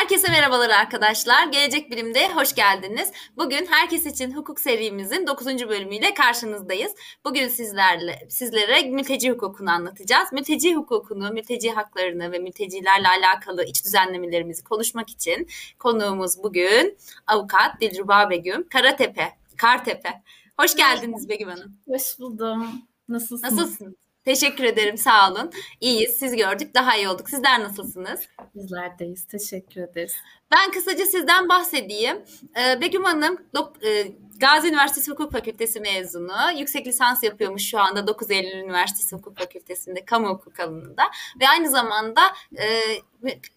[0.00, 1.46] Herkese merhabalar arkadaşlar.
[1.46, 3.12] Gelecek Bilim'de hoş geldiniz.
[3.36, 5.46] Bugün Herkes için Hukuk serimizin 9.
[5.46, 6.92] bölümüyle karşınızdayız.
[7.24, 10.32] Bugün sizlerle sizlere mülteci hukukunu anlatacağız.
[10.32, 18.30] Mülteci hukukunu, mülteci haklarını ve mültecilerle alakalı iç düzenlemelerimizi konuşmak için konuğumuz bugün avukat Dilruba
[18.30, 20.22] Begüm Karatepe, Kartepe.
[20.60, 21.76] Hoş geldiniz Begüm Hanım.
[21.88, 22.82] Hoş buldum.
[23.08, 23.52] Nasılsınız?
[23.58, 24.09] Nasılsınız?
[24.24, 24.98] Teşekkür ederim.
[24.98, 25.50] Sağ olun.
[25.80, 26.18] İyiyiz.
[26.18, 26.74] Siz gördük.
[26.74, 27.30] Daha iyi olduk.
[27.30, 28.20] Sizler nasılsınız?
[28.54, 29.26] Bizler deyiz.
[29.26, 30.12] Teşekkür ederiz.
[30.52, 32.24] Ben kısaca sizden bahsedeyim.
[32.56, 36.36] Ee, Begüm Hanım dok- e, Gazi Üniversitesi Hukuk Fakültesi mezunu.
[36.58, 41.02] Yüksek lisans yapıyormuş şu anda 9 Eylül Üniversitesi Hukuk Fakültesi'nde kamu hukuk alanında.
[41.40, 42.20] Ve aynı zamanda
[42.58, 42.80] e,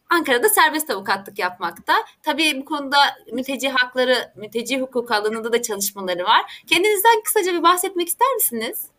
[0.10, 1.94] Ankara'da serbest avukatlık yapmakta.
[2.22, 2.98] Tabii bu konuda
[3.32, 6.64] mülteci hakları, mülteci hukuk alanında da çalışmaları var.
[6.68, 8.93] Kendinizden kısaca bir bahsetmek ister misiniz?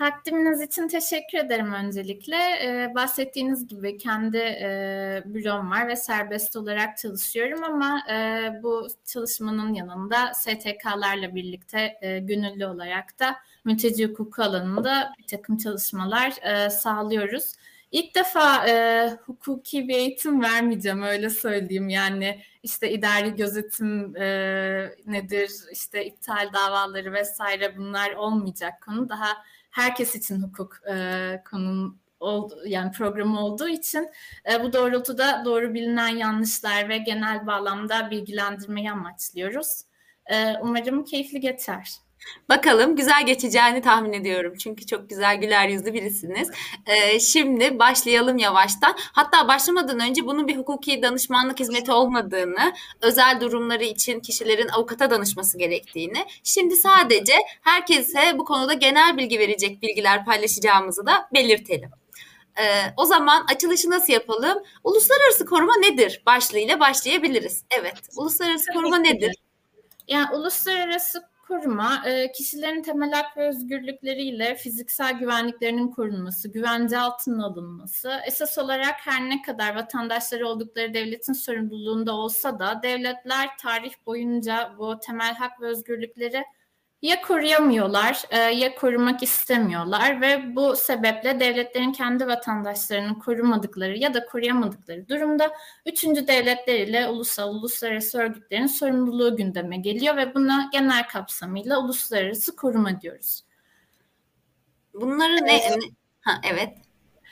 [0.00, 2.36] Takdiminiz için teşekkür ederim öncelikle.
[2.36, 9.74] Ee, bahsettiğiniz gibi kendi e, bürom var ve serbest olarak çalışıyorum ama e, bu çalışmanın
[9.74, 17.52] yanında STK'larla birlikte e, gönüllü olarak da mülteci hukuku alanında bir takım çalışmalar e, sağlıyoruz.
[17.92, 24.26] İlk defa e, hukuki bir eğitim vermeyeceğim öyle söyleyeyim yani işte idari gözetim e,
[25.06, 29.36] nedir işte iptal davaları vesaire bunlar olmayacak konu daha
[29.70, 34.08] herkes için hukuk e, konunun oldu, yani programı olduğu için
[34.52, 39.82] e, bu doğrultuda doğru bilinen yanlışlar ve genel bağlamda bilgilendirmeyi amaçlıyoruz.
[40.26, 41.90] E, umarım keyifli geçer.
[42.48, 44.54] Bakalım güzel geçeceğini tahmin ediyorum.
[44.58, 46.50] Çünkü çok güzel güler yüzlü birisiniz.
[46.86, 48.96] Ee, şimdi başlayalım yavaştan.
[48.98, 55.58] Hatta başlamadan önce bunun bir hukuki danışmanlık hizmeti olmadığını, özel durumları için kişilerin avukata danışması
[55.58, 61.90] gerektiğini, şimdi sadece herkese bu konuda genel bilgi verecek bilgiler paylaşacağımızı da belirtelim.
[62.58, 62.62] Ee,
[62.96, 64.62] o zaman açılışı nasıl yapalım?
[64.84, 66.22] Uluslararası koruma nedir?
[66.26, 67.64] Başlığıyla başlayabiliriz.
[67.70, 69.34] Evet, uluslararası koruma nedir?
[70.08, 78.12] Yani uluslararası koruma, e, kişilerin temel hak ve özgürlükleriyle fiziksel güvenliklerinin korunması, güvence altına alınması,
[78.26, 84.98] esas olarak her ne kadar vatandaşları oldukları devletin sorumluluğunda olsa da devletler tarih boyunca bu
[85.00, 86.44] temel hak ve özgürlükleri
[87.02, 94.26] ya koruyamıyorlar e, ya korumak istemiyorlar ve bu sebeple devletlerin kendi vatandaşlarını korumadıkları ya da
[94.26, 95.52] koruyamadıkları durumda
[95.86, 103.00] üçüncü devletler ile ulusal uluslararası örgütlerin sorumluluğu gündeme geliyor ve buna genel kapsamıyla uluslararası koruma
[103.00, 103.44] diyoruz.
[104.94, 105.56] Bunları ne?
[105.56, 105.82] Evet.
[106.20, 106.78] Ha, evet.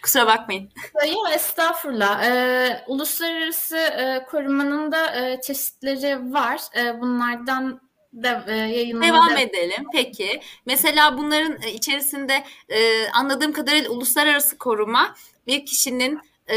[0.03, 0.71] Kusura bakmayın.
[1.15, 2.25] Yok estağfurullah.
[2.25, 6.61] Ee, uluslararası e, korumanın da e, çeşitleri var.
[6.77, 9.43] E, bunlardan de, e, Devam de...
[9.43, 9.85] edelim.
[9.93, 10.41] Peki.
[10.67, 15.15] Mesela bunların e, içerisinde e, anladığım kadarıyla uluslararası koruma
[15.47, 16.57] bir kişinin e,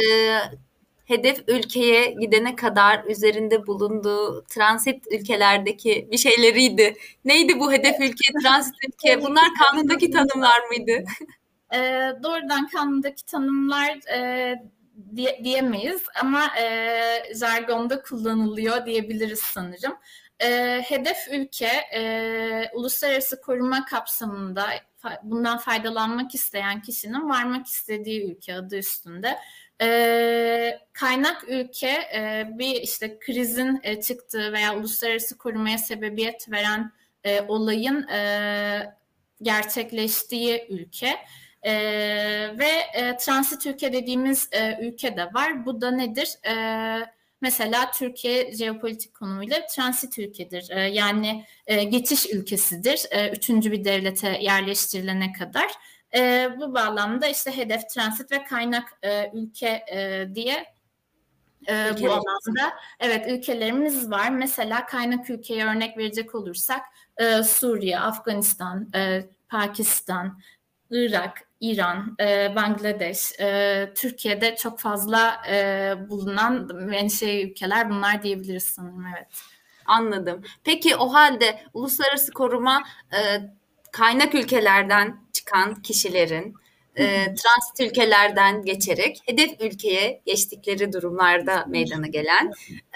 [1.06, 6.98] hedef ülkeye gidene kadar üzerinde bulunduğu transit ülkelerdeki bir şeyleriydi.
[7.26, 9.22] Neydi bu hedef ülke, transit ülke?
[9.22, 11.04] Bunlar kanundaki tanımlar mıydı?
[11.74, 11.80] E,
[12.24, 14.56] doğrudan kanundaki tanımlar e,
[15.16, 19.98] diye, diyemeyiz ama e, jargonda kullanılıyor diyebiliriz sanırım
[20.44, 24.66] e, hedef ülke e, uluslararası koruma kapsamında
[25.24, 29.38] bundan faydalanmak isteyen kişinin varmak istediği ülke adı üstünde.
[29.82, 36.92] E, kaynak ülke e, bir işte krizin e, çıktığı veya uluslararası korumaya sebebiyet veren
[37.24, 38.96] e, olayın e,
[39.42, 41.18] gerçekleştiği ülke.
[41.64, 41.74] E,
[42.60, 45.66] ve e, transit ülke dediğimiz e, ülke de var.
[45.66, 46.36] Bu da nedir?
[46.46, 46.54] E,
[47.42, 50.70] Mesela Türkiye jeopolitik konumuyla transit ülkedir.
[50.70, 53.06] E, yani e, geçiş ülkesidir.
[53.12, 55.72] E, üçüncü bir devlete yerleştirilene kadar.
[56.16, 60.66] E, bu bağlamda işte hedef transit ve kaynak e, ülke e, diye
[61.70, 64.30] e, bu alanda evet ülkelerimiz var.
[64.30, 66.82] Mesela kaynak ülkeye örnek verecek olursak
[67.18, 70.40] e, Suriye, Afganistan, e, Pakistan,
[70.92, 79.06] Irak, İran, e, Bangladeş, e, Türkiye'de çok fazla e, bulunan menşe ülkeler bunlar diyebiliriz sanırım
[79.18, 79.28] evet.
[79.86, 80.44] Anladım.
[80.64, 82.84] Peki o halde uluslararası koruma
[83.14, 83.20] e,
[83.92, 86.56] kaynak ülkelerden çıkan kişilerin
[86.96, 92.52] e, transit ülkelerden geçerek hedef ülkeye geçtikleri durumlarda meydana gelen,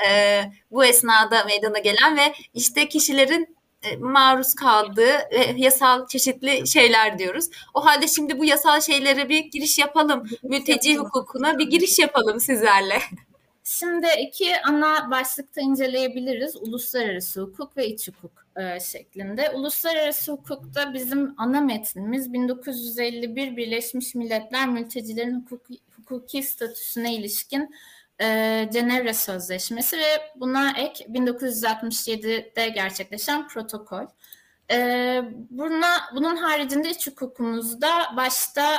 [0.10, 3.56] e, bu esnada meydana gelen ve işte kişilerin
[4.00, 7.46] maruz kaldığı e, yasal çeşitli şeyler diyoruz.
[7.74, 10.24] O halde şimdi bu yasal şeylere bir giriş yapalım.
[10.44, 13.00] Mülteci hukukuna bir giriş yapalım sizlerle.
[13.64, 16.56] Şimdi iki ana başlıkta inceleyebiliriz.
[16.56, 19.50] Uluslararası hukuk ve iç hukuk e, şeklinde.
[19.50, 27.76] Uluslararası hukukta bizim ana metnimiz 1951 Birleşmiş Milletler mültecilerin hukuki, hukuki statüsüne ilişkin
[28.22, 34.06] e, Cenevre Sözleşmesi ve buna ek 1967'de gerçekleşen protokol.
[34.72, 38.76] E, buna, bunun haricinde iç hukukumuzda başta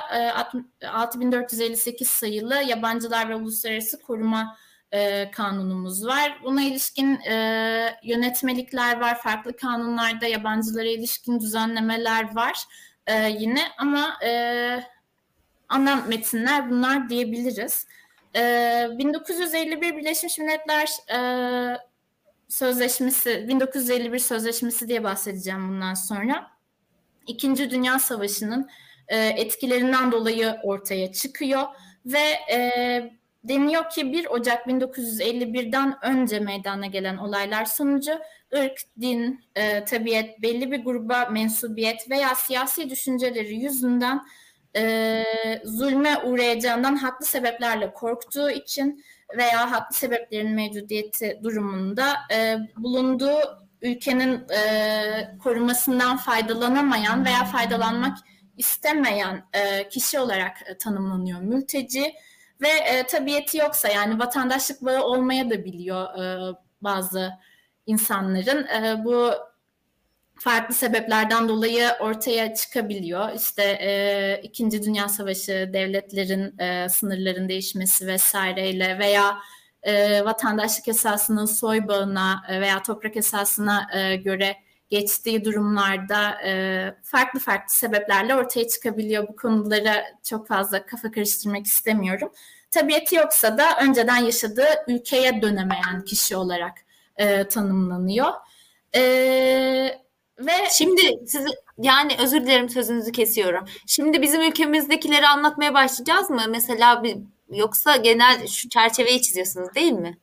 [0.83, 4.57] e, 6458 sayılı yabancılar ve uluslararası koruma
[4.93, 6.39] e, kanunumuz var.
[6.45, 9.23] Buna ilişkin e, yönetmelikler var.
[9.23, 12.65] Farklı kanunlarda yabancılara ilişkin düzenlemeler var
[13.07, 14.83] e, yine ama e,
[15.69, 17.87] ana metinler bunlar diyebiliriz.
[18.37, 21.19] E, 1951 Birleşmiş Milletler e,
[22.49, 26.51] Sözleşmesi, 1951 Sözleşmesi diye bahsedeceğim bundan sonra.
[27.27, 28.69] İkinci Dünya Savaşı'nın
[29.09, 31.63] e, etkilerinden dolayı ortaya çıkıyor
[32.07, 32.59] ve e,
[33.45, 38.13] deniyor ki 1 Ocak 1951'den önce meydana gelen olaylar sonucu
[38.57, 44.21] ırk, din, e, tabiat, belli bir gruba mensubiyet veya siyasi düşünceleri yüzünden
[44.77, 45.25] e,
[45.65, 49.05] zulme uğrayacağından haklı sebeplerle korktuğu için
[49.37, 53.41] veya haklı sebeplerin mevcudiyeti durumunda e, bulunduğu
[53.83, 58.19] ülkenin e, korumasından faydalanamayan veya faydalanmak
[58.57, 62.15] istemeyen e, kişi olarak e, tanımlanıyor mülteci
[62.61, 67.33] ve e, tabiiyeti yoksa yani vatandaşlık bağı olmaya da biliyor e, bazı
[67.87, 68.67] insanların.
[68.67, 69.33] E, bu
[70.39, 73.33] farklı sebeplerden dolayı ortaya çıkabiliyor.
[73.33, 79.39] İşte e, İkinci Dünya Savaşı, devletlerin e, sınırların değişmesi vesaireyle veya
[79.83, 84.57] e, vatandaşlık esasının soy bağına veya toprak esasına e, göre
[84.91, 89.29] geçtiği durumlarda e, farklı farklı sebeplerle ortaya çıkabiliyor.
[89.29, 92.33] Bu konulara çok fazla kafa karıştırmak istemiyorum.
[92.71, 96.79] Tabiatı yoksa da önceden yaşadığı ülkeye dönemeyen kişi olarak
[97.17, 98.33] e, tanımlanıyor.
[98.95, 100.06] E,
[100.39, 101.45] ve şimdi siz
[101.79, 103.65] yani özür dilerim sözünüzü kesiyorum.
[103.87, 106.43] Şimdi bizim ülkemizdekileri anlatmaya başlayacağız mı?
[106.49, 107.17] Mesela bir,
[107.51, 110.19] yoksa genel şu çerçeveyi çiziyorsunuz değil mi?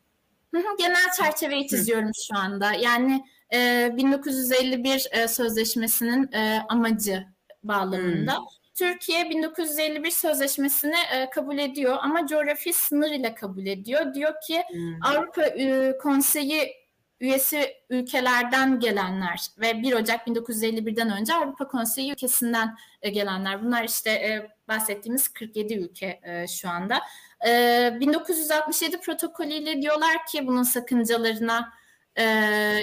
[0.54, 2.12] Hı hı, genel çerçeveyi çiziyorum hı.
[2.28, 2.74] şu anda.
[2.74, 7.28] Yani e, 1951 e, sözleşmesinin e, amacı
[7.64, 8.38] bağlamında.
[8.38, 8.46] Hmm.
[8.76, 14.14] Türkiye 1951 sözleşmesini e, kabul ediyor ama coğrafi sınır ile kabul ediyor.
[14.14, 15.04] Diyor ki hmm.
[15.04, 16.83] Avrupa e, Konseyi
[17.24, 23.64] üyesi ülkelerden gelenler ve 1 Ocak 1951'den önce Avrupa Konseyi ülkesinden e, gelenler.
[23.64, 27.02] Bunlar işte e, bahsettiğimiz 47 ülke e, şu anda.
[27.48, 31.74] E, 1967 protokolüyle diyorlar ki bunun sakıncalarına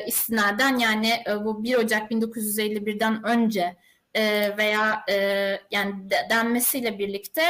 [0.06, 3.76] istinaden yani bu 1 Ocak 1951'den önce
[4.58, 5.04] veya
[5.70, 7.42] yani de, denmesiyle birlikte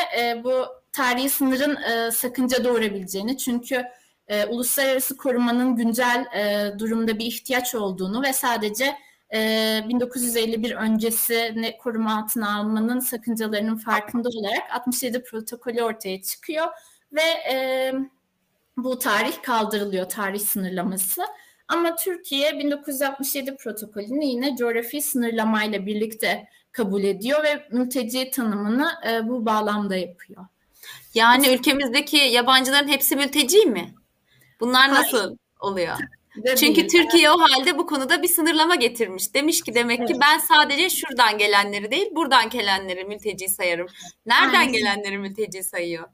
[0.45, 3.85] bu tarihi sınırın sakınca doğurabileceğini çünkü
[4.31, 8.97] e, uluslararası korumanın güncel e, durumda bir ihtiyaç olduğunu ve sadece
[9.35, 16.67] e, 1951 öncesini koruma altına almanın sakıncalarının farkında olarak 67 protokolü ortaya çıkıyor
[17.13, 17.23] ve
[17.53, 17.93] e,
[18.77, 21.23] bu tarih kaldırılıyor, tarih sınırlaması.
[21.69, 29.47] Ama Türkiye 1967 protokolünü yine coğrafi sınırlamayla birlikte kabul ediyor ve mülteci tanımını e, bu
[29.47, 30.47] bağlamda yapıyor.
[31.15, 33.95] Yani ülkemizdeki yabancıların hepsi mülteci mi?
[34.61, 35.33] Bunlar nasıl Hayır.
[35.61, 35.97] oluyor?
[36.37, 36.89] De Çünkü değil.
[36.89, 39.35] Türkiye o halde bu konuda bir sınırlama getirmiş.
[39.35, 40.09] Demiş ki demek evet.
[40.09, 43.87] ki ben sadece şuradan gelenleri değil buradan gelenleri mülteci sayarım.
[44.27, 44.73] Nereden Aynen.
[44.73, 46.09] gelenleri mülteci sayıyor?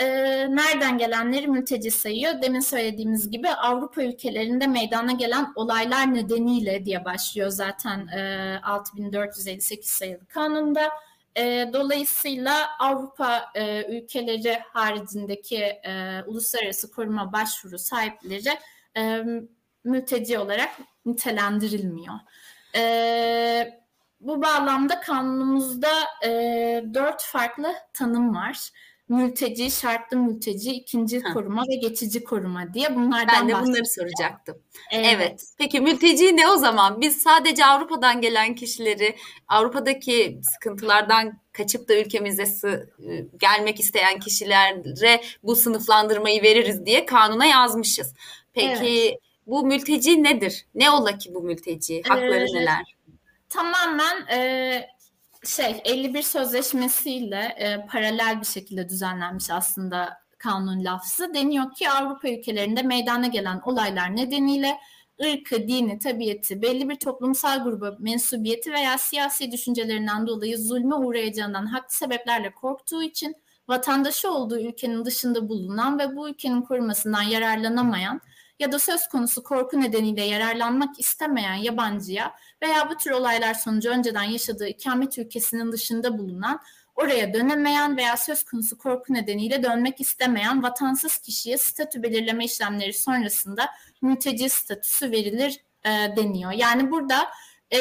[0.00, 0.06] e,
[0.56, 2.42] nereden gelenleri mülteci sayıyor.
[2.42, 10.26] Demin söylediğimiz gibi Avrupa ülkelerinde meydana gelen olaylar nedeniyle diye başlıyor zaten e, 6458 sayılı
[10.26, 10.90] kanunda.
[11.36, 18.58] E, dolayısıyla Avrupa e, ülkeleri haricindeki e, uluslararası koruma başvuru sahipleri
[18.96, 19.22] e,
[19.84, 20.70] mülteci olarak
[21.06, 22.14] nitelendirilmiyor.
[22.76, 23.80] E,
[24.20, 25.90] bu bağlamda kanunumuzda
[26.24, 26.30] e,
[26.94, 28.70] dört farklı tanım var
[29.10, 31.32] mülteci, şartlı mülteci, ikinci ha.
[31.32, 34.58] koruma ve geçici koruma diye bunlardan Ben de bunları soracaktım.
[34.90, 35.06] Evet.
[35.14, 35.44] evet.
[35.58, 37.00] Peki mülteci ne o zaman?
[37.00, 39.16] Biz sadece Avrupa'dan gelen kişileri,
[39.48, 42.86] Avrupa'daki sıkıntılardan kaçıp da ülkemize ıı,
[43.40, 48.14] gelmek isteyen kişilere bu sınıflandırmayı veririz diye kanuna yazmışız.
[48.52, 49.18] Peki evet.
[49.46, 50.66] bu mülteci nedir?
[50.74, 52.02] Ne ola ki bu mülteci?
[52.08, 52.96] Hakları ee, neler?
[53.48, 54.88] Tamamen e,
[55.44, 61.34] şey 51 sözleşmesiyle e, paralel bir şekilde düzenlenmiş aslında kanun lafzı.
[61.34, 64.78] Deniyor ki Avrupa ülkelerinde meydana gelen olaylar nedeniyle
[65.22, 71.96] ırkı, dini, tabiatı, belli bir toplumsal gruba mensubiyeti veya siyasi düşüncelerinden dolayı zulme uğrayacağından haklı
[71.96, 73.36] sebeplerle korktuğu için
[73.68, 78.20] vatandaşı olduğu ülkenin dışında bulunan ve bu ülkenin korumasından yararlanamayan
[78.60, 84.22] ya da söz konusu korku nedeniyle yararlanmak istemeyen yabancıya veya bu tür olaylar sonucu önceden
[84.22, 86.60] yaşadığı ikamet ülkesinin dışında bulunan
[86.94, 93.70] oraya dönemeyen veya söz konusu korku nedeniyle dönmek istemeyen vatansız kişiye statü belirleme işlemleri sonrasında
[94.02, 96.52] mülteci statüsü verilir e, deniyor.
[96.52, 97.28] Yani burada
[97.72, 97.78] e,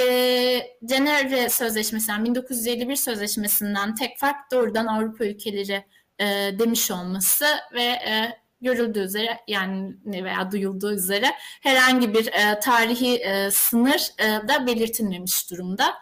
[0.86, 5.86] Cenevre Sözleşmesi'nden 1951 Sözleşmesi'nden tek fark doğrudan Avrupa ülkeleri
[6.20, 6.26] e,
[6.60, 11.28] demiş olması ve e, görüldüğü üzere yani veya duyulduğu üzere
[11.62, 15.94] herhangi bir e, tarihi e, sınır e, da belirtilmemiş durumda.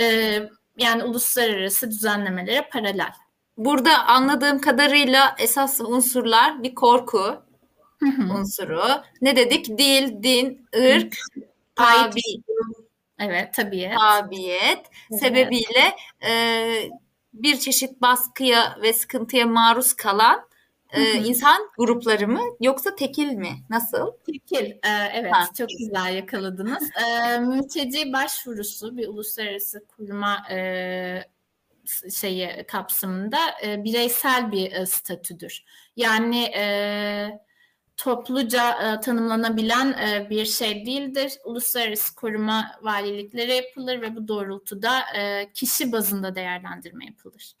[0.00, 0.38] E,
[0.78, 3.12] yani uluslararası düzenlemelere paralel.
[3.56, 7.42] Burada anladığım kadarıyla esas unsurlar bir korku
[8.38, 8.82] unsuru.
[9.20, 9.78] Ne dedik?
[9.78, 11.16] Dil, din, ırk,
[11.74, 12.20] tabi,
[13.18, 13.98] evet, tabiiyet.
[13.98, 15.20] tabiyet evet.
[15.20, 16.90] sebebiyle e,
[17.32, 20.51] bir çeşit baskıya ve sıkıntıya maruz kalan
[20.92, 23.50] e, insan grupları mı yoksa tekil mi?
[23.70, 24.12] Nasıl?
[24.26, 25.48] Tekil, e, evet ha.
[25.58, 26.90] çok güzel yakaladınız.
[27.06, 31.24] E, mülteci başvurusu bir uluslararası kuruma e,
[32.14, 35.64] şeyi kapsamında e, bireysel bir e, statüdür.
[35.96, 37.40] Yani e,
[37.96, 41.32] topluca e, tanımlanabilen e, bir şey değildir.
[41.44, 47.52] Uluslararası koruma valilikleri yapılır ve bu doğrultuda e, kişi bazında değerlendirme yapılır.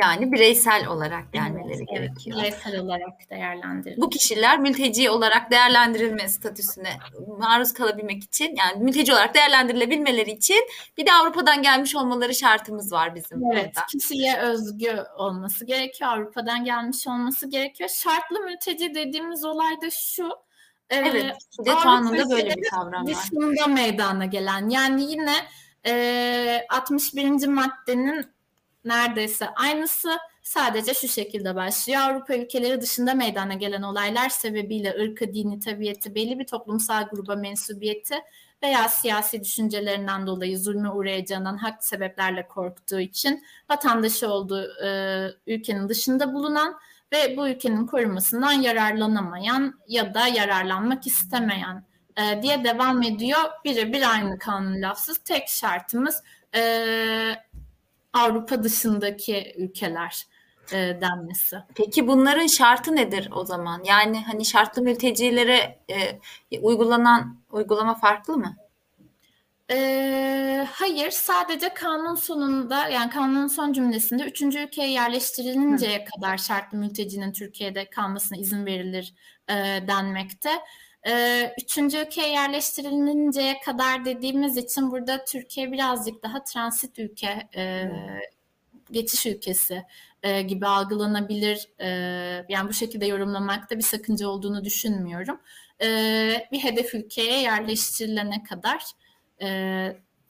[0.00, 2.38] Yani bireysel olarak gelmeleri evet, gerekiyor.
[2.40, 4.00] Evet, bireysel olarak değerlendirilir.
[4.00, 6.90] Bu kişiler mülteci olarak değerlendirilme statüsüne
[7.38, 13.14] maruz kalabilmek için yani mülteci olarak değerlendirilebilmeleri için bir de Avrupa'dan gelmiş olmaları şartımız var
[13.14, 13.86] bizim Evet, burada.
[13.86, 16.10] kişiye özgü olması gerekiyor.
[16.10, 17.90] Avrupa'dan gelmiş olması gerekiyor.
[17.90, 20.28] Şartlı mülteci dediğimiz olay da şu.
[20.90, 21.36] E, evet,
[21.66, 23.14] e, kanunda böyle bir kavram var.
[23.14, 25.34] Dışında meydana gelen yani yine
[25.86, 27.46] e, 61.
[27.46, 28.34] maddenin
[28.84, 32.00] neredeyse aynısı sadece şu şekilde başlıyor.
[32.00, 38.14] Avrupa ülkeleri dışında meydana gelen olaylar sebebiyle ırkı, dini, tabiiyeti, belli bir toplumsal gruba mensubiyeti
[38.62, 46.34] veya siyasi düşüncelerinden dolayı zulme uğrayacağından hak sebeplerle korktuğu için vatandaşı olduğu e, ülkenin dışında
[46.34, 46.78] bulunan
[47.12, 51.84] ve bu ülkenin korumasından yararlanamayan ya da yararlanmak istemeyen
[52.16, 53.40] e, diye devam ediyor.
[53.64, 55.18] Birebir aynı kanun lafsız.
[55.18, 56.22] Tek şartımız
[56.54, 56.60] e,
[58.14, 60.26] Avrupa dışındaki ülkeler
[60.72, 61.56] e, denmesi.
[61.74, 63.82] Peki bunların şartı nedir o zaman?
[63.84, 66.20] Yani hani şartlı mültecilere e,
[66.60, 68.56] uygulanan uygulama farklı mı?
[69.70, 76.04] E, hayır, sadece kanun sonunda yani kanunun son cümlesinde üçüncü ülkeye yerleştirilinceye Hı.
[76.04, 79.14] kadar şartlı mültecinin Türkiye'de kalmasına izin verilir
[79.48, 79.54] e,
[79.88, 80.50] denmekte.
[81.06, 87.90] Ee, üçüncü ülkeye yerleştirilinceye kadar dediğimiz için burada Türkiye birazcık daha transit ülke, e,
[88.90, 89.82] geçiş ülkesi
[90.22, 91.68] e, gibi algılanabilir.
[91.78, 91.88] E,
[92.48, 95.40] yani bu şekilde yorumlamakta bir sakınca olduğunu düşünmüyorum.
[96.52, 98.84] Bir hedef ülkeye yerleştirilene kadar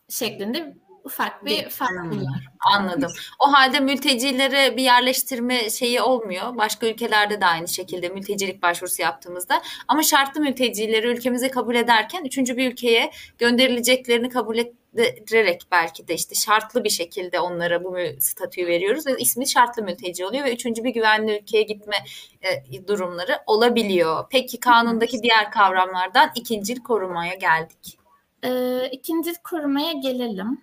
[0.08, 2.48] şeklinde ufak bir fark var.
[2.74, 3.12] Anladım.
[3.38, 6.56] O halde mültecilere bir yerleştirme şeyi olmuyor.
[6.56, 9.62] Başka ülkelerde de aynı şekilde mültecilik başvurusu yaptığımızda.
[9.88, 16.34] Ama şartlı mültecileri ülkemize kabul ederken üçüncü bir ülkeye gönderileceklerini kabul ettirerek belki de işte
[16.34, 20.90] şartlı bir şekilde onlara bu statüyü veriyoruz ve ismi şartlı mülteci oluyor ve üçüncü bir
[20.90, 21.96] güvenli ülkeye gitme
[22.42, 24.24] e, durumları olabiliyor.
[24.30, 27.98] Peki kanundaki diğer kavramlardan ikincil korumaya geldik.
[28.44, 30.60] Ee, ikincil korumaya gelelim.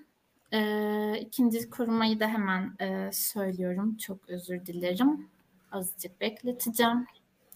[0.54, 3.98] E, ikinci korumayı da hemen e, söylüyorum.
[3.98, 5.30] Çok özür dilerim.
[5.72, 7.06] Azıcık bekleteceğim.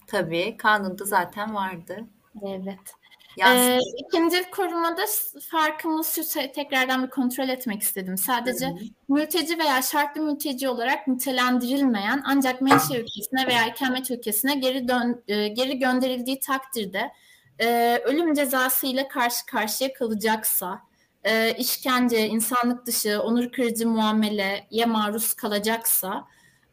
[0.06, 0.56] Tabii.
[0.56, 2.06] Kanunda zaten vardı.
[2.42, 2.94] Evet.
[3.44, 5.04] Ee, ikinci korumada
[5.50, 8.16] farkımız şu tekrardan bir kontrol etmek istedim.
[8.16, 8.78] Sadece Hı-hı.
[9.08, 15.48] mülteci veya şartlı mülteci olarak nitelendirilmeyen ancak menşe ülkesine veya ikamet ülkesine geri dön, e,
[15.48, 17.12] geri gönderildiği takdirde
[17.58, 20.82] e, ölüm cezası ile karşı karşıya kalacaksa
[21.24, 26.26] e, işkence, insanlık dışı, onur kırıcı muameleye maruz kalacaksa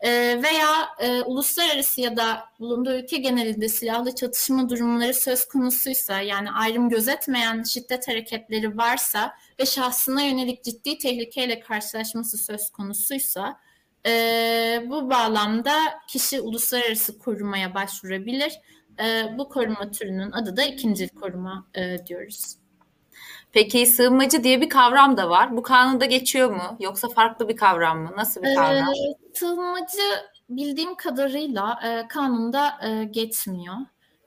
[0.04, 0.10] e,
[0.44, 6.90] veya e, uluslararası ya da bulunduğu ülke genelinde silahlı çatışma durumları söz konusuysa yani ayrım
[6.90, 13.60] gözetmeyen şiddet hareketleri varsa ve şahsına yönelik ciddi tehlikeyle karşılaşması söz konusuysa
[14.06, 18.54] e, bu bağlamda kişi uluslararası korumaya başvurabilir.
[19.00, 22.63] E, bu koruma türünün adı da ikinci koruma e, diyoruz.
[23.54, 25.58] Peki sığınmacı diye bir kavram da var.
[25.58, 26.78] Bu kanunda geçiyor mu?
[26.80, 28.12] Yoksa farklı bir kavram mı?
[28.18, 28.90] Nasıl bir kavram?
[28.90, 30.02] Ee, sığınmacı
[30.50, 33.76] bildiğim kadarıyla e, kanunda e, geçmiyor.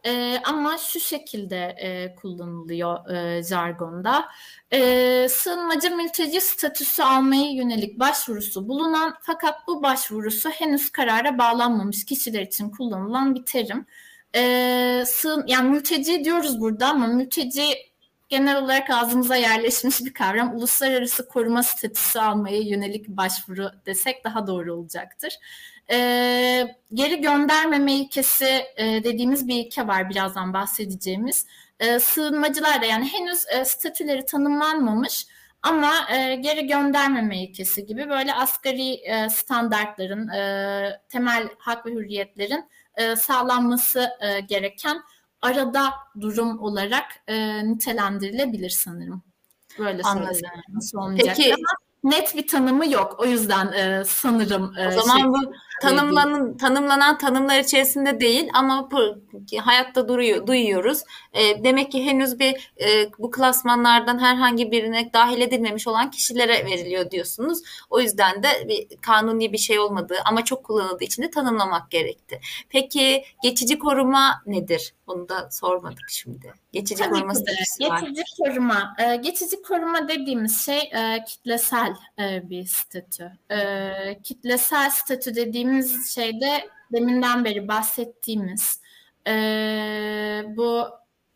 [0.06, 4.28] E, ama şu şekilde e, kullanılıyor e, jargonda.
[4.72, 12.42] E, sığınmacı mülteci statüsü almaya yönelik başvurusu bulunan fakat bu başvurusu henüz karara bağlanmamış kişiler
[12.42, 13.86] için kullanılan bir terim.
[14.34, 17.62] E, sığın, yani mülteci diyoruz burada ama mülteci
[18.28, 20.56] genel olarak ağzımıza yerleşmiş bir kavram.
[20.56, 25.38] Uluslararası koruma statüsü almaya yönelik başvuru desek daha doğru olacaktır.
[25.90, 25.96] E,
[26.94, 31.46] geri göndermeme ilkesi e, dediğimiz bir ilke var birazdan bahsedeceğimiz.
[31.80, 35.26] E, sığınmacılar da yani henüz e, statüleri tanımlanmamış
[35.62, 42.64] ama e, geri göndermeme ilkesi gibi böyle asgari e, standartların, e, temel hak ve hürriyetlerin
[42.94, 44.96] e, sağlanması e, gereken
[45.42, 49.22] arada durum olarak e, nitelendirilebilir sanırım.
[49.78, 50.40] Böyle Anladım.
[50.68, 51.36] Nasıl olmayacak?
[51.36, 53.16] Peki, Ama net bir tanımı yok.
[53.18, 54.78] O yüzden e, sanırım.
[54.78, 58.88] E, o zaman şey, bu tanımlanan tanımlanan tanımlar içerisinde değil ama
[59.60, 61.02] hayatta duruyor duyuyoruz.
[61.32, 67.10] E, demek ki henüz bir e, bu klasmanlardan herhangi birine dahil edilmemiş olan kişilere veriliyor
[67.10, 67.58] diyorsunuz.
[67.90, 72.40] O yüzden de bir kanuni bir şey olmadığı ama çok kullanıldığı için de tanımlamak gerekti.
[72.68, 74.94] Peki geçici koruma nedir?
[75.06, 76.52] Bunu da sormadık şimdi.
[76.76, 78.00] Geçici Tabii koruma statüsü var.
[78.00, 78.96] Geçici koruma.
[78.98, 83.32] E, geçici koruma dediğimiz şey e, kitlesel e, bir statü.
[83.50, 88.80] E, kitlesel statü dediğimiz şeyde deminden beri bahsettiğimiz
[89.26, 89.32] e,
[90.56, 90.84] bu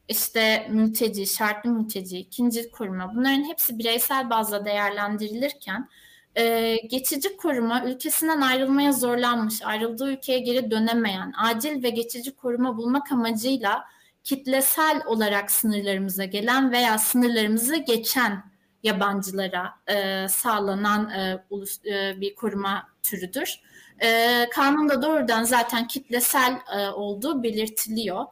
[0.09, 5.88] işte mülteci, şartlı mülteci, ikinci koruma bunların hepsi bireysel bazda değerlendirilirken
[6.37, 13.12] e, geçici koruma ülkesinden ayrılmaya zorlanmış, ayrıldığı ülkeye geri dönemeyen, acil ve geçici koruma bulmak
[13.12, 13.85] amacıyla
[14.24, 18.50] kitlesel olarak sınırlarımıza gelen veya sınırlarımızı geçen
[18.82, 23.60] yabancılara e, sağlanan e, ulus, e, bir koruma türüdür.
[24.02, 28.24] E, kanunda doğrudan zaten kitlesel e, olduğu belirtiliyor.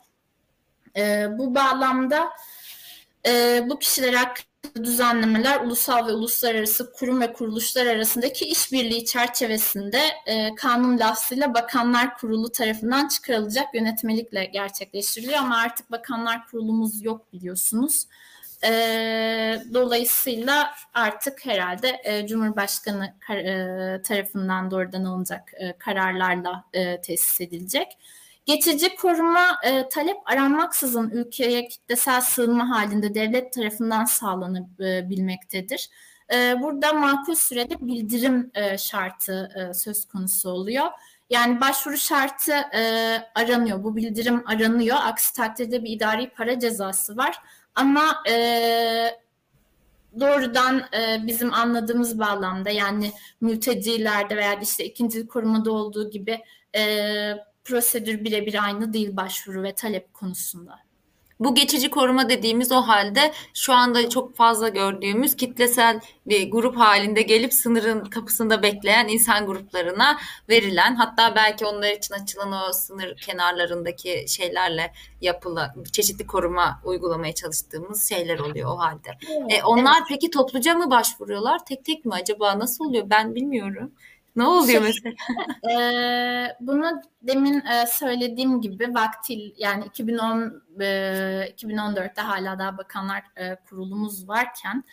[0.96, 2.30] E, bu bağlamda
[3.26, 4.47] e, bu kişiler hakkında
[4.84, 12.52] düzenlemeler ulusal ve uluslararası kurum ve kuruluşlar arasındaki işbirliği çerçevesinde e, kanun lafzıyla Bakanlar Kurulu
[12.52, 18.06] tarafından çıkarılacak yönetmelikle gerçekleştiriliyor ama artık Bakanlar Kurulumuz yok biliyorsunuz.
[18.64, 18.70] E,
[19.74, 27.98] dolayısıyla artık herhalde e, Cumhurbaşkanı kar, e, tarafından doğrudan alınacak e, kararlarla e, tesis edilecek.
[28.48, 35.90] Geçici koruma e, talep aranmaksızın ülkeye kitlesel sığınma halinde devlet tarafından sağlanabilmektedir.
[36.34, 40.86] E, burada makul sürede bildirim e, şartı e, söz konusu oluyor.
[41.30, 42.82] Yani başvuru şartı e,
[43.34, 44.96] aranıyor, bu bildirim aranıyor.
[45.00, 47.38] Aksi takdirde bir idari para cezası var.
[47.74, 48.34] Ama e,
[50.20, 56.40] doğrudan e, bizim anladığımız bağlamda yani mültecilerde veya işte ikinci korumada olduğu gibi
[56.76, 60.78] e, prosedür birebir aynı değil başvuru ve talep konusunda.
[61.40, 67.22] Bu geçici koruma dediğimiz o halde şu anda çok fazla gördüğümüz kitlesel bir grup halinde
[67.22, 74.24] gelip sınırın kapısında bekleyen insan gruplarına verilen hatta belki onlar için açılan o sınır kenarlarındaki
[74.28, 79.10] şeylerle yapılan çeşitli koruma uygulamaya çalıştığımız şeyler oluyor o halde.
[79.30, 80.06] Evet, e, onlar evet.
[80.08, 81.64] peki topluca mı başvuruyorlar?
[81.64, 83.10] Tek tek mi acaba nasıl oluyor?
[83.10, 83.92] Ben bilmiyorum.
[84.38, 85.14] Ne oluyor mesela?
[85.70, 90.84] e, bunu demin e, söylediğim gibi vaktil yani 2010 e,
[91.56, 94.84] 2014'te hala daha bakanlar e, kurulumuz varken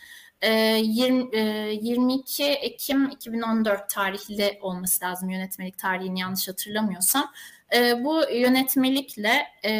[0.42, 1.40] e, 20, e,
[1.82, 7.32] 22 Ekim 2014 tarihli olması lazım yönetmelik tarihini yanlış hatırlamıyorsam.
[7.74, 9.70] E, bu yönetmelikle e,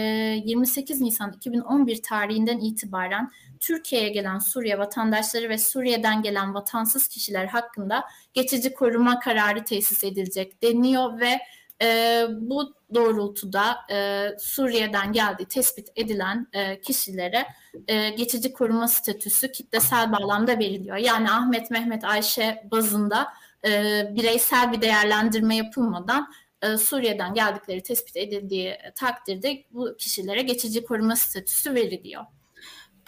[0.44, 8.04] 28 Nisan 2011 tarihinden itibaren Türkiye'ye gelen Suriye vatandaşları ve Suriye'den gelen vatansız kişiler hakkında
[8.34, 11.40] geçici koruma kararı tesis edilecek deniyor ve
[11.82, 17.46] e, bu doğrultuda e, Suriye'den geldiği tespit edilen e, kişilere
[17.88, 20.96] e, geçici koruma statüsü kitlesel bağlamda veriliyor.
[20.96, 23.28] Yani Ahmet, Mehmet, Ayşe bazında
[23.66, 23.70] e,
[24.14, 26.28] bireysel bir değerlendirme yapılmadan
[26.62, 32.24] e, Suriye'den geldikleri tespit edildiği takdirde bu kişilere geçici koruma statüsü veriliyor.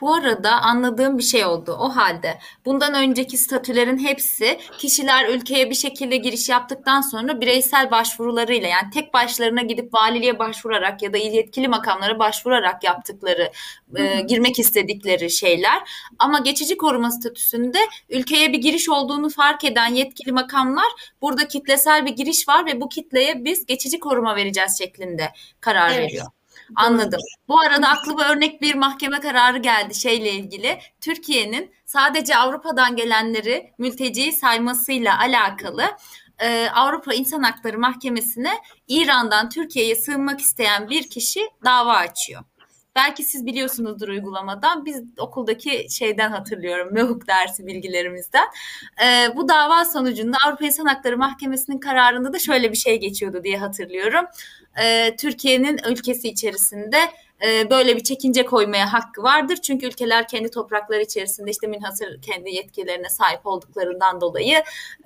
[0.00, 1.76] Bu arada anladığım bir şey oldu.
[1.80, 8.68] O halde bundan önceki statülerin hepsi kişiler ülkeye bir şekilde giriş yaptıktan sonra bireysel başvurularıyla
[8.68, 13.52] yani tek başlarına gidip valiliğe başvurarak ya da il yetkili makamlara başvurarak yaptıkları,
[13.96, 15.82] e, girmek istedikleri şeyler.
[16.18, 20.88] Ama geçici koruma statüsünde ülkeye bir giriş olduğunu fark eden yetkili makamlar
[21.22, 25.98] burada kitlesel bir giriş var ve bu kitleye biz geçici koruma vereceğiz şeklinde karar evet.
[25.98, 26.26] veriyor.
[26.76, 27.20] Anladım.
[27.48, 30.78] Bu arada aklıma örnek bir mahkeme kararı geldi şeyle ilgili.
[31.00, 35.84] Türkiye'nin sadece Avrupa'dan gelenleri mülteci saymasıyla alakalı
[36.38, 38.52] e, Avrupa İnsan Hakları Mahkemesi'ne
[38.88, 42.44] İran'dan Türkiye'ye sığınmak isteyen bir kişi dava açıyor.
[42.98, 44.84] Belki siz biliyorsunuzdur uygulamadan.
[44.84, 46.88] Biz okuldaki şeyden hatırlıyorum.
[46.92, 48.46] MEHUK dersi bilgilerimizden.
[49.04, 53.58] Ee, bu dava sonucunda Avrupa İnsan Hakları Mahkemesi'nin kararında da şöyle bir şey geçiyordu diye
[53.58, 54.24] hatırlıyorum.
[54.82, 56.98] Ee, Türkiye'nin ülkesi içerisinde
[57.46, 59.56] e, böyle bir çekince koymaya hakkı vardır.
[59.56, 64.62] Çünkü ülkeler kendi toprakları içerisinde işte münhasır kendi yetkilerine sahip olduklarından dolayı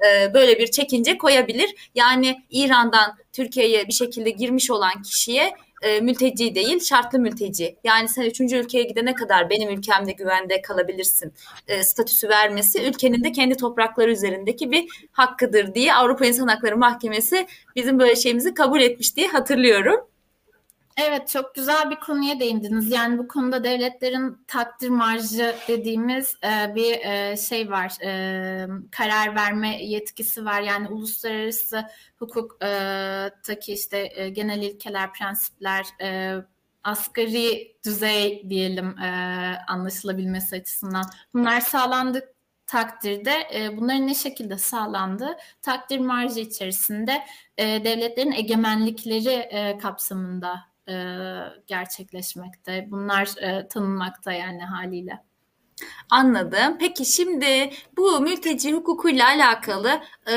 [0.06, 1.90] e, böyle bir çekince koyabilir.
[1.94, 5.52] Yani İran'dan Türkiye'ye bir şekilde girmiş olan kişiye
[5.82, 11.32] e, mülteci değil şartlı mülteci yani sen üçüncü ülkeye gidene kadar benim ülkemde güvende kalabilirsin
[11.68, 17.46] e, statüsü vermesi ülkenin de kendi toprakları üzerindeki bir hakkıdır diye Avrupa İnsan Hakları Mahkemesi
[17.76, 20.11] bizim böyle şeyimizi kabul etmiş diye hatırlıyorum.
[20.96, 22.90] Evet çok güzel bir konuya değindiniz.
[22.90, 27.92] Yani bu konuda devletlerin takdir marjı dediğimiz e, bir e, şey var.
[28.04, 30.60] E, karar verme yetkisi var.
[30.60, 31.84] Yani uluslararası
[32.16, 36.34] hukuktaki işte e, genel ilkeler, prensipler, e,
[36.84, 39.08] asgari düzey diyelim e,
[39.68, 41.04] anlaşılabilmesi açısından.
[41.34, 42.28] Bunlar sağlandık
[42.66, 47.24] takdirde e, bunların ne şekilde sağlandığı takdir marjı içerisinde
[47.58, 50.94] e, devletlerin egemenlikleri e, kapsamında e,
[51.66, 52.86] gerçekleşmekte.
[52.90, 55.22] Bunlar e, tanınmakta yani haliyle.
[56.10, 56.76] Anladım.
[56.80, 60.36] Peki şimdi bu mülteci hukukuyla alakalı e,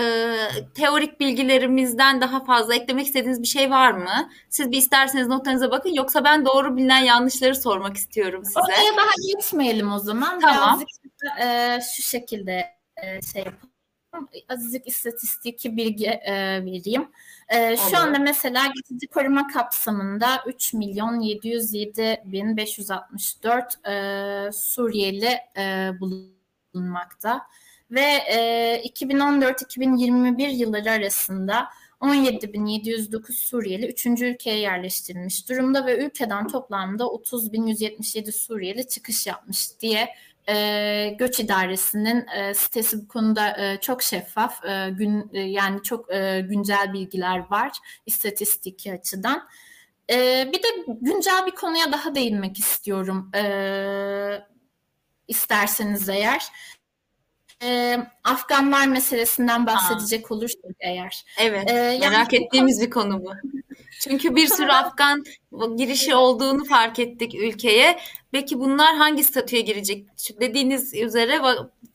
[0.76, 4.30] teorik bilgilerimizden daha fazla eklemek istediğiniz bir şey var mı?
[4.50, 8.60] Siz bir isterseniz notlarınıza bakın yoksa ben doğru bilinen yanlışları sormak istiyorum size.
[8.60, 10.40] Oraya daha geçmeyelim o zaman.
[10.40, 10.80] Tamam.
[10.80, 12.66] Birazcık e, şu şekilde
[12.98, 13.75] e, şey yapalım
[14.50, 16.34] azıcık istatistik bilgi e,
[16.66, 17.08] vereyim.
[17.50, 25.92] E, şu anda mesela geçici koruma kapsamında 3 milyon 707 bin 564 e, Suriyeli e,
[26.00, 27.42] bulunmakta
[27.92, 31.68] ve e, 2014-2021 yılları arasında
[32.02, 34.06] 17.709 Suriyeli 3.
[34.06, 40.10] ülkeye yerleştirilmiş durumda ve ülkeden toplamda 30.177 Suriyeli çıkış yapmış diye
[40.50, 46.14] e, Göç İdaresi'nin e, sitesi bu konuda e, çok şeffaf, e, gün e, yani çok
[46.14, 47.72] e, güncel bilgiler var
[48.06, 49.48] istatistik açıdan.
[50.12, 50.68] E, bir de
[51.02, 53.44] güncel bir konuya daha değinmek istiyorum e,
[55.28, 56.44] isterseniz eğer.
[57.64, 60.36] E, Afganlar meselesinden bahsedecek Aa.
[60.36, 61.26] olursak eğer.
[61.40, 63.32] Evet, e, merak yani, ettiğimiz bir konu bu.
[64.00, 65.24] Çünkü bir sürü Afgan
[65.78, 68.00] girişi olduğunu fark ettik ülkeye.
[68.32, 70.08] Peki bunlar hangi statüye girecek?
[70.42, 71.42] Dediğiniz üzere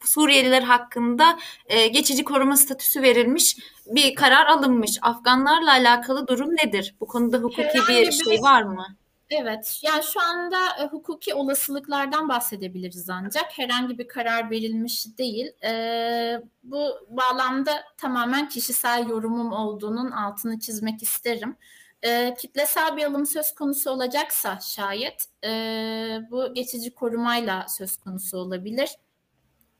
[0.04, 4.98] Suriyeliler hakkında e, geçici koruma statüsü verilmiş bir karar alınmış.
[5.02, 6.94] Afganlarla alakalı durum nedir?
[7.00, 8.86] Bu konuda hukuki bir şey var mı?
[9.30, 15.46] Evet, yani şu anda e, hukuki olasılıklardan bahsedebiliriz ancak herhangi bir karar verilmiş değil.
[15.64, 21.56] E, bu bağlamda tamamen kişisel yorumum olduğunun altını çizmek isterim
[22.02, 25.50] e, kitlesel bir alım söz konusu olacaksa şayet e,
[26.30, 28.90] bu geçici korumayla söz konusu olabilir.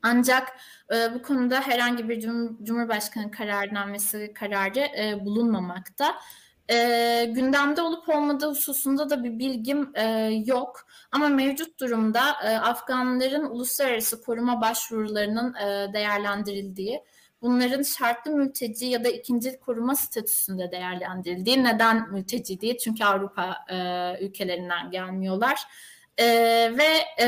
[0.03, 0.49] Ancak
[0.95, 6.15] e, bu konuda herhangi bir cum Cumhurbaşkanı kararnamesi kararı e, bulunmamakta.
[6.71, 10.05] E, gündemde olup olmadığı hususunda da bir bilgim e,
[10.47, 10.87] yok.
[11.13, 17.05] Ama mevcut durumda e, Afganların uluslararası koruma başvurularının e, değerlendirildiği
[17.43, 21.65] bunların şartlı mülteci ya da ikinci koruma statüsünde değerlendirildiği.
[21.65, 22.79] Neden mülteci diye?
[22.79, 23.77] Çünkü Avrupa e,
[24.25, 25.61] ülkelerinden gelmiyorlar.
[26.19, 26.27] E,
[26.79, 27.27] ve e,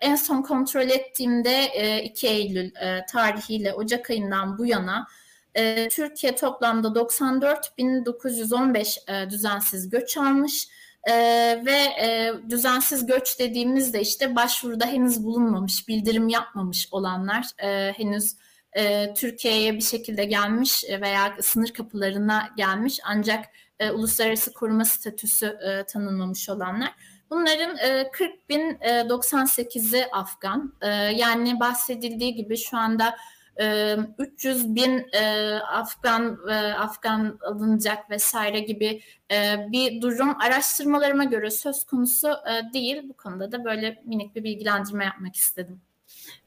[0.00, 5.06] en son kontrol ettiğimde e, 2 Eylül e, tarihiyle Ocak ayından bu yana
[5.54, 10.68] e, Türkiye toplamda 94.915 e, düzensiz göç almış.
[11.10, 18.36] Ee, ve e, düzensiz göç dediğimizde işte başvuruda henüz bulunmamış, bildirim yapmamış olanlar e, henüz
[18.72, 23.44] e, Türkiye'ye bir şekilde gelmiş e, veya sınır kapılarına gelmiş ancak
[23.78, 26.94] e, uluslararası koruma statüsü e, tanınmamış olanlar.
[27.30, 30.74] Bunların e, 40 bin e, 98'i Afgan.
[30.80, 33.16] E, yani bahsedildiği gibi şu anda
[33.60, 39.00] e, 300 bin e, Afgan e, Afgan alınacak vesaire gibi
[39.32, 43.08] e, bir durum araştırmalarıma göre söz konusu e, değil.
[43.08, 45.80] Bu konuda da böyle minik bir bilgilendirme yapmak istedim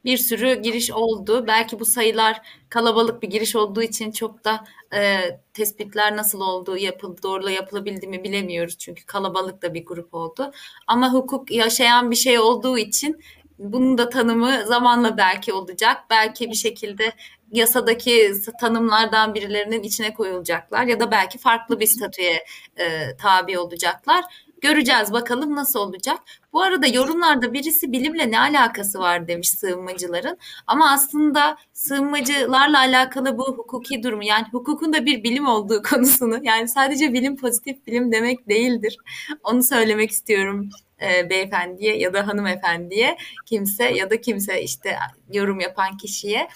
[0.04, 1.44] bir sürü giriş oldu.
[1.46, 5.20] Belki bu sayılar kalabalık bir giriş olduğu için çok da e,
[5.54, 8.78] tespitler nasıl olduğu yapıldı, doğru yapılabildi mi bilemiyoruz.
[8.78, 10.52] Çünkü kalabalık da bir grup oldu.
[10.86, 13.20] Ama hukuk yaşayan bir şey olduğu için
[13.58, 15.96] bunun da tanımı zamanla belki olacak.
[16.10, 17.12] Belki bir şekilde
[17.52, 22.44] yasadaki tanımlardan birilerinin içine koyulacaklar ya da belki farklı bir statüye
[22.76, 24.24] e, tabi olacaklar.
[24.60, 26.18] Göreceğiz bakalım nasıl olacak.
[26.52, 30.38] Bu arada yorumlarda birisi bilimle ne alakası var demiş sığınmacıların.
[30.66, 36.68] Ama aslında sığınmacılarla alakalı bu hukuki durumu yani hukukun da bir bilim olduğu konusunu yani
[36.68, 38.96] sadece bilim pozitif bilim demek değildir.
[39.44, 40.70] Onu söylemek istiyorum
[41.02, 43.16] e, beyefendiye ya da hanımefendiye
[43.46, 44.96] kimse ya da kimse işte
[45.32, 46.48] yorum yapan kişiye.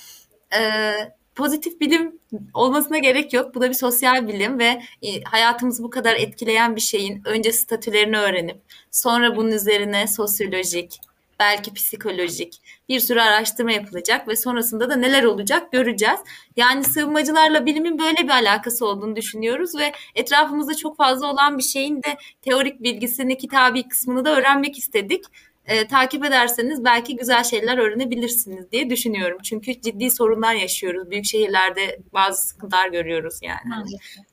[0.55, 0.93] E,
[1.40, 2.18] pozitif bilim
[2.55, 3.55] olmasına gerek yok.
[3.55, 8.18] Bu da bir sosyal bilim ve e, hayatımızı bu kadar etkileyen bir şeyin önce statülerini
[8.18, 8.57] öğrenip
[8.90, 11.00] sonra bunun üzerine sosyolojik,
[11.38, 16.20] belki psikolojik bir sürü araştırma yapılacak ve sonrasında da neler olacak göreceğiz.
[16.57, 21.96] Yani sığınmacılarla bilimin böyle bir alakası olduğunu düşünüyoruz ve etrafımızda çok fazla olan bir şeyin
[21.96, 25.24] de teorik bilgisini, kitabi kısmını da öğrenmek istedik
[25.70, 29.38] e, takip ederseniz belki güzel şeyler öğrenebilirsiniz diye düşünüyorum.
[29.42, 31.11] Çünkü ciddi sorunlar yaşıyoruz.
[31.11, 33.85] Büyük şehirlerde bazı sıkıntılar görüyoruz yani.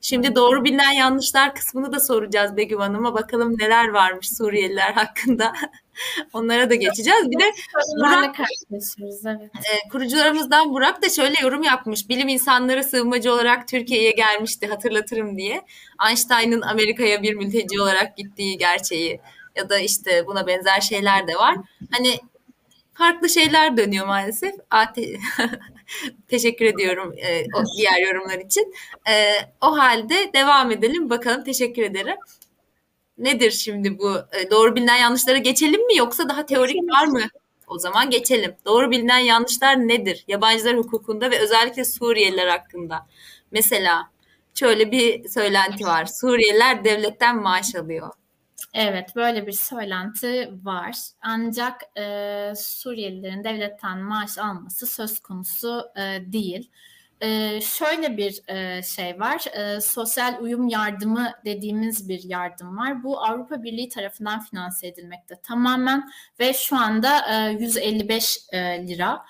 [0.01, 3.13] Şimdi doğru bilinen yanlışlar kısmını da soracağız Begüm Hanım'a.
[3.13, 5.53] Bakalım neler varmış Suriyeliler hakkında.
[6.33, 7.31] Onlara da geçeceğiz.
[7.31, 7.51] Bir de
[7.97, 8.35] Burak,
[9.25, 9.41] evet.
[9.55, 12.09] e, kurucularımızdan Burak da şöyle yorum yapmış.
[12.09, 15.61] Bilim insanları sığınmacı olarak Türkiye'ye gelmişti hatırlatırım diye.
[16.09, 19.21] Einstein'ın Amerika'ya bir mülteci olarak gittiği gerçeği
[19.57, 21.57] ya da işte buna benzer şeyler de var.
[21.91, 22.19] Hani
[22.93, 24.55] farklı şeyler dönüyor maalesef.
[26.27, 28.73] Teşekkür ediyorum e, o diğer yorumlar için.
[29.09, 31.09] E, o halde devam edelim.
[31.09, 32.15] Bakalım teşekkür ederim.
[33.17, 34.17] Nedir şimdi bu?
[34.31, 37.21] E, doğru bilinen yanlışlara geçelim mi yoksa daha teorik var mı?
[37.67, 38.55] O zaman geçelim.
[38.65, 40.23] Doğru bilinen yanlışlar nedir?
[40.27, 43.07] Yabancılar hukukunda ve özellikle Suriyeliler hakkında.
[43.51, 44.09] Mesela
[44.53, 46.05] şöyle bir söylenti var.
[46.05, 48.11] Suriyeliler devletten maaş alıyor.
[48.79, 50.97] Evet, böyle bir söylenti var.
[51.21, 56.01] Ancak e, Suriyelilerin devletten maaş alması söz konusu e,
[56.33, 56.71] değil.
[57.21, 63.03] E, şöyle bir e, şey var, e, sosyal uyum yardımı dediğimiz bir yardım var.
[63.03, 66.09] Bu Avrupa Birliği tarafından finanse edilmekte tamamen
[66.39, 69.25] ve şu anda e, 155 e, lira.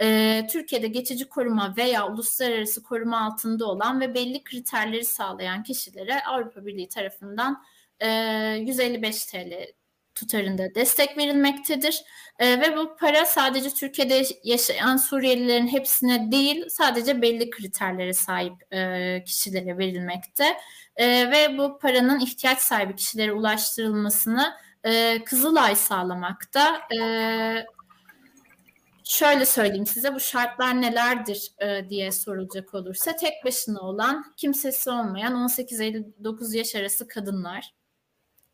[0.00, 6.66] E, Türkiye'de geçici koruma veya uluslararası koruma altında olan ve belli kriterleri sağlayan kişilere Avrupa
[6.66, 7.62] Birliği tarafından
[8.06, 9.72] 155 TL
[10.14, 12.02] tutarında destek verilmektedir.
[12.38, 19.22] E, ve bu para sadece Türkiye'de yaşayan Suriyelilerin hepsine değil sadece belli kriterlere sahip e,
[19.24, 20.56] kişilere verilmekte.
[20.96, 26.80] E, ve bu paranın ihtiyaç sahibi kişilere ulaştırılmasını e, Kızılay sağlamakta.
[27.00, 27.00] E,
[29.04, 35.34] şöyle söyleyeyim size bu şartlar nelerdir e, diye sorulacak olursa tek başına olan kimsesi olmayan
[35.34, 37.74] 18-59 yaş arası kadınlar,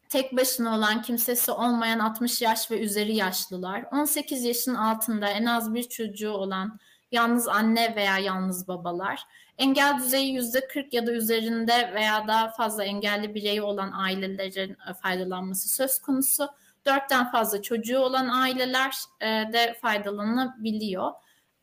[0.08, 5.74] tek başına olan kimsesi olmayan 60 yaş ve üzeri yaşlılar, 18 yaşın altında en az
[5.74, 6.78] bir çocuğu olan
[7.12, 9.24] yalnız anne veya yalnız babalar,
[9.58, 15.68] engel düzeyi %40 ya da üzerinde veya daha fazla engelli bireyi olan ailelerin e, faydalanması
[15.68, 16.48] söz konusu.
[16.86, 21.12] Dörtten fazla çocuğu olan aileler e, de faydalanabiliyor.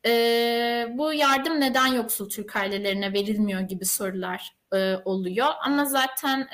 [0.06, 0.12] E,
[0.90, 4.56] bu yardım neden yoksul Türk ailelerine verilmiyor gibi sorular
[5.04, 5.48] oluyor.
[5.64, 6.48] Ama zaten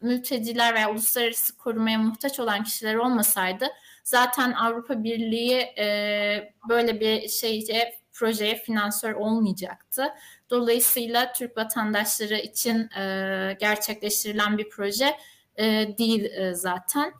[0.00, 3.66] mülteciler veya uluslararası korumaya muhtaç olan kişiler olmasaydı
[4.04, 10.08] zaten Avrupa Birliği e, böyle bir şeye projeye finansör olmayacaktı.
[10.50, 15.16] Dolayısıyla Türk vatandaşları için e, gerçekleştirilen bir proje
[15.56, 15.64] e,
[15.98, 17.12] değil e, zaten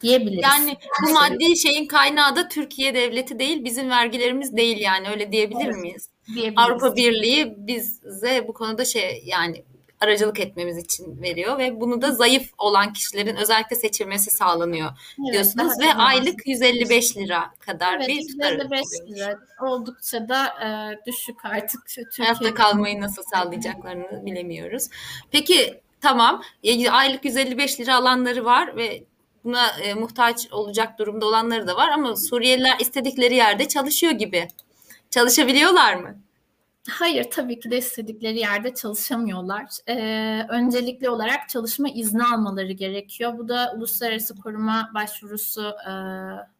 [0.00, 0.42] diyebiliriz.
[0.42, 5.64] Yani bu maddi şeyin kaynağı da Türkiye devleti değil, bizim vergilerimiz değil yani öyle diyebilir
[5.64, 5.76] evet.
[5.76, 6.10] miyiz?
[6.56, 9.64] Avrupa Birliği bize bu konuda şey yani
[10.00, 15.72] aracılık etmemiz için veriyor ve bunu da zayıf olan kişilerin özellikle seçilmesi sağlanıyor evet, diyorsunuz
[15.80, 20.68] ve aylık 155 lira kadar evet, bir 155 lira oldukça da e,
[21.06, 22.32] düşük artık Türkiye'de.
[22.32, 24.88] Hayatta kalmayı nasıl sağlayacaklarını bilemiyoruz.
[25.30, 26.42] Peki tamam
[26.90, 29.04] aylık 155 lira alanları var ve
[29.44, 34.48] buna e, muhtaç olacak durumda olanları da var ama Suriyeliler istedikleri yerde çalışıyor gibi.
[35.10, 36.22] Çalışabiliyorlar mı?
[36.90, 39.64] Hayır, tabii ki de istedikleri yerde çalışamıyorlar.
[39.88, 43.38] Ee, öncelikli olarak çalışma izni almaları gerekiyor.
[43.38, 45.92] Bu da uluslararası koruma başvurusu e,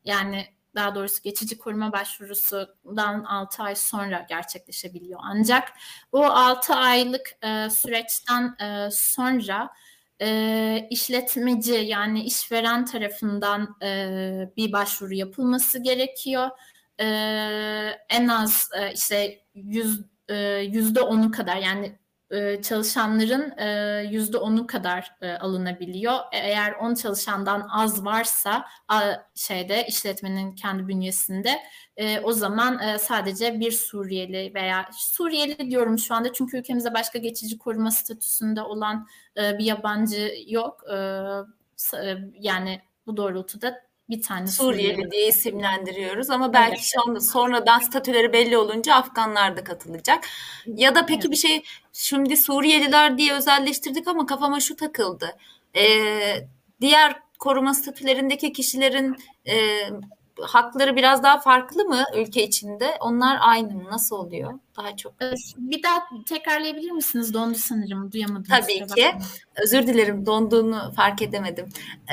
[0.04, 5.20] yani daha doğrusu geçici koruma başvurusundan 6 ay sonra gerçekleşebiliyor.
[5.22, 5.72] Ancak
[6.12, 9.70] bu 6 aylık e, süreçten e, sonra
[10.20, 16.50] e, işletmeci yani işveren tarafından e, bir başvuru yapılması gerekiyor.
[17.00, 17.06] E,
[18.08, 20.17] en az e, işte 100 e,
[20.72, 21.98] yüzde onu kadar yani
[22.30, 26.18] e, çalışanların e, yüzde onu kadar alınabiliyor.
[26.32, 28.64] Eğer 10 çalışandan az varsa
[29.34, 31.58] şeyde işletmenin kendi bünyesinde
[32.22, 37.90] o zaman sadece bir Suriyeli veya Suriyeli diyorum şu anda çünkü ülkemizde başka geçici koruma
[37.90, 40.82] statüsünde olan bir yabancı yok.
[42.40, 46.90] Yani bu doğrultuda bir tane Suriyeli, Suriyeli diye isimlendiriyoruz ama belki evet.
[46.94, 50.24] şu anda sonradan statüleri belli olunca Afganlar da katılacak.
[50.66, 51.30] Ya da peki evet.
[51.30, 55.36] bir şey şimdi Suriyeliler diye özelleştirdik ama kafama şu takıldı.
[55.76, 56.46] Ee,
[56.80, 59.16] diğer koruma statülerindeki kişilerin
[59.46, 59.56] e,
[60.40, 62.96] hakları biraz daha farklı mı ülke içinde?
[63.00, 63.84] Onlar aynı mı?
[63.90, 64.52] Nasıl oluyor?
[64.76, 65.22] Daha çok.
[65.22, 67.34] Ee, bir daha tekrarlayabilir misiniz?
[67.34, 68.12] Dondu sanırım.
[68.12, 68.44] Duyamadım.
[68.50, 69.12] Tabii ki.
[69.62, 70.26] Özür dilerim.
[70.26, 71.68] Donduğunu fark edemedim.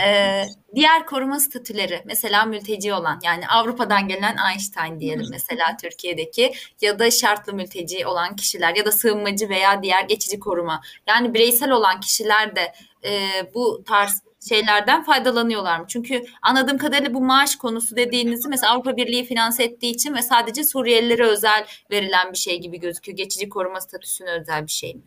[0.05, 0.43] Ee,
[0.75, 7.11] diğer koruma statüleri mesela mülteci olan yani Avrupa'dan gelen Einstein diyelim mesela Türkiye'deki ya da
[7.11, 10.81] şartlı mülteci olan kişiler ya da sığınmacı veya diğer geçici koruma.
[11.07, 12.73] Yani bireysel olan kişiler de
[13.05, 15.85] e, bu tarz şeylerden faydalanıyorlar mı?
[15.87, 20.63] Çünkü anladığım kadarıyla bu maaş konusu dediğinizi mesela Avrupa Birliği finanse ettiği için ve sadece
[20.63, 23.17] Suriyelilere özel verilen bir şey gibi gözüküyor.
[23.17, 25.01] Geçici koruma statüsüne özel bir şey mi?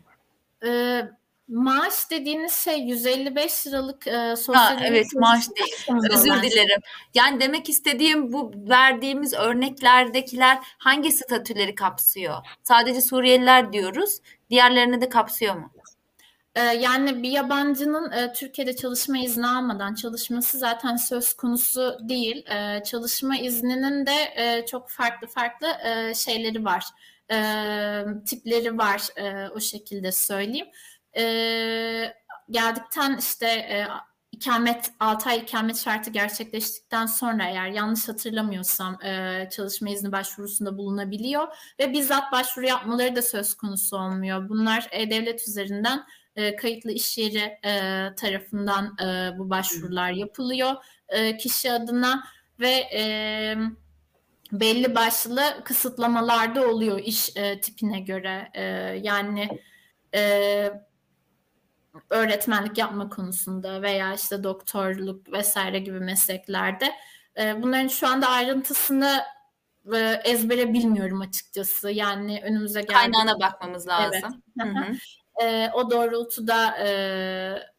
[0.67, 1.03] Ee,
[1.49, 6.01] maaş dediğiniz şey 155 liralık e, sosyal ha, evet maaş değil.
[6.11, 6.81] Özür dilerim.
[7.15, 12.37] Yani demek istediğim bu verdiğimiz örneklerdekiler hangi statüleri kapsıyor?
[12.63, 14.19] Sadece Suriyeliler diyoruz.
[14.51, 15.71] Diğerlerini de kapsıyor mu?
[16.59, 22.47] Ee, yani bir yabancının e, Türkiye'de çalışma izni almadan çalışması zaten söz konusu değil.
[22.51, 26.85] Ee, çalışma izninin de e, çok farklı farklı e, şeyleri var,
[28.27, 29.03] tipleri var
[29.55, 30.67] o şekilde söyleyeyim.
[31.17, 32.15] Ee,
[32.51, 33.87] geldikten işte
[34.33, 38.99] ikamet 6 ay ikamet şartı gerçekleştikten sonra eğer yanlış hatırlamıyorsam
[39.51, 41.49] çalışma izni başvurusunda bulunabiliyor
[41.81, 44.49] ve bizzat başvuru yapmaları da söz konusu olmuyor.
[44.49, 46.05] Bunlar devlet üzerinden
[46.39, 47.71] e, kayıtlı iş yeri e,
[48.15, 50.75] tarafından e, bu başvurular yapılıyor
[51.09, 52.25] e, kişi adına
[52.61, 53.03] ve e,
[54.53, 58.51] belli başlı kısıtlamalar da oluyor iş e, tipine göre.
[58.55, 58.63] E,
[59.03, 59.49] yani
[60.15, 60.73] e,
[62.11, 66.93] öğretmenlik yapma konusunda veya işte doktorluk vesaire gibi mesleklerde.
[67.39, 69.23] E, bunların şu anda ayrıntısını
[69.95, 71.91] e, ezbere bilmiyorum açıkçası.
[71.91, 72.93] Yani önümüze geldi.
[72.93, 74.43] Kaynağına bakmamız lazım.
[74.61, 74.75] Evet.
[74.75, 74.97] Hı hı.
[75.43, 76.89] E, o doğrultuda e,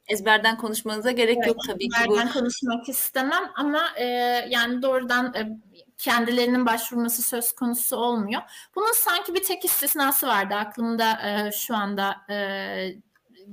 [0.07, 1.97] ezberden konuşmanıza gerek evet, yok tabii ki.
[1.99, 4.05] Ezberden konuşmak istemem ama e,
[4.49, 5.59] yani doğrudan e,
[5.97, 8.41] kendilerinin başvurması söz konusu olmuyor.
[8.75, 12.37] Bunun sanki bir tek istisnası vardı aklımda e, şu anda e,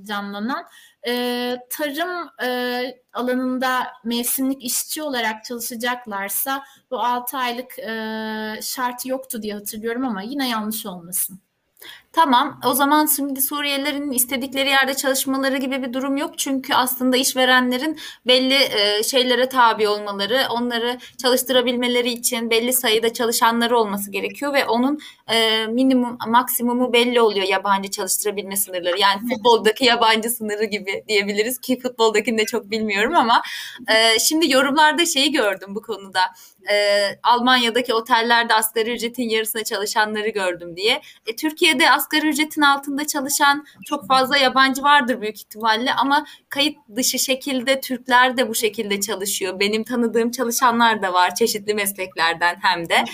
[0.03, 0.67] canlanan.
[1.07, 9.55] E, tarım e, alanında mevsimlik işçi olarak çalışacaklarsa bu 6 aylık e, şart yoktu diye
[9.55, 11.41] hatırlıyorum ama yine yanlış olmasın.
[12.17, 12.61] Tamam.
[12.67, 16.39] O zaman şimdi Suriyelilerin istedikleri yerde çalışmaları gibi bir durum yok.
[16.39, 24.11] Çünkü aslında işverenlerin belli e, şeylere tabi olmaları, onları çalıştırabilmeleri için belli sayıda çalışanları olması
[24.11, 29.01] gerekiyor ve onun e, minimum maksimumu belli oluyor yabancı çalıştırabilme sınırları.
[29.01, 33.43] Yani futboldaki yabancı sınırı gibi diyebiliriz ki futboldakini de çok bilmiyorum ama
[33.89, 36.21] e, şimdi yorumlarda şeyi gördüm bu konuda.
[36.71, 41.01] E, Almanya'daki otellerde asgari ücretin yarısına çalışanları gördüm diye.
[41.27, 47.19] E, Türkiye'de asgari ücretin altında çalışan çok fazla yabancı vardır büyük ihtimalle ama kayıt dışı
[47.19, 49.61] şekilde Türkler de bu şekilde çalışıyor.
[49.61, 53.05] Benim tanıdığım çalışanlar da var çeşitli mesleklerden hem de.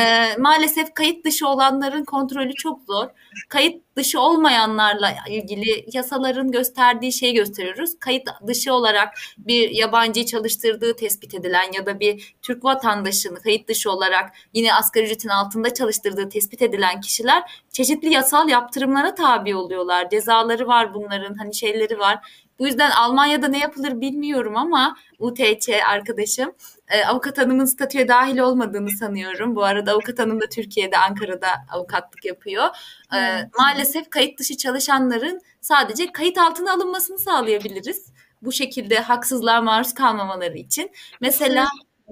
[0.00, 3.08] E, maalesef kayıt dışı olanların kontrolü çok zor.
[3.48, 7.98] Kayıt dışı olmayanlarla ilgili yasaların gösterdiği şeyi gösteriyoruz.
[8.00, 13.90] Kayıt dışı olarak bir yabancıyı çalıştırdığı tespit edilen ya da bir Türk vatandaşını kayıt dışı
[13.90, 20.10] olarak yine asgari ücretin altında çalıştırdığı tespit edilen kişiler çeşitli yasal yaptırımlara tabi oluyorlar.
[20.10, 22.43] Cezaları var bunların hani şeyleri var.
[22.58, 26.52] Bu yüzden Almanya'da ne yapılır bilmiyorum ama UTC arkadaşım
[26.88, 29.56] e, avukat hanımın statüye dahil olmadığını sanıyorum.
[29.56, 32.64] Bu arada avukat hanım da Türkiye'de Ankara'da avukatlık yapıyor.
[33.12, 33.46] E, evet.
[33.58, 38.12] Maalesef kayıt dışı çalışanların sadece kayıt altına alınmasını sağlayabiliriz.
[38.42, 40.90] Bu şekilde haksızlığa maruz kalmamaları için.
[41.20, 41.66] Mesela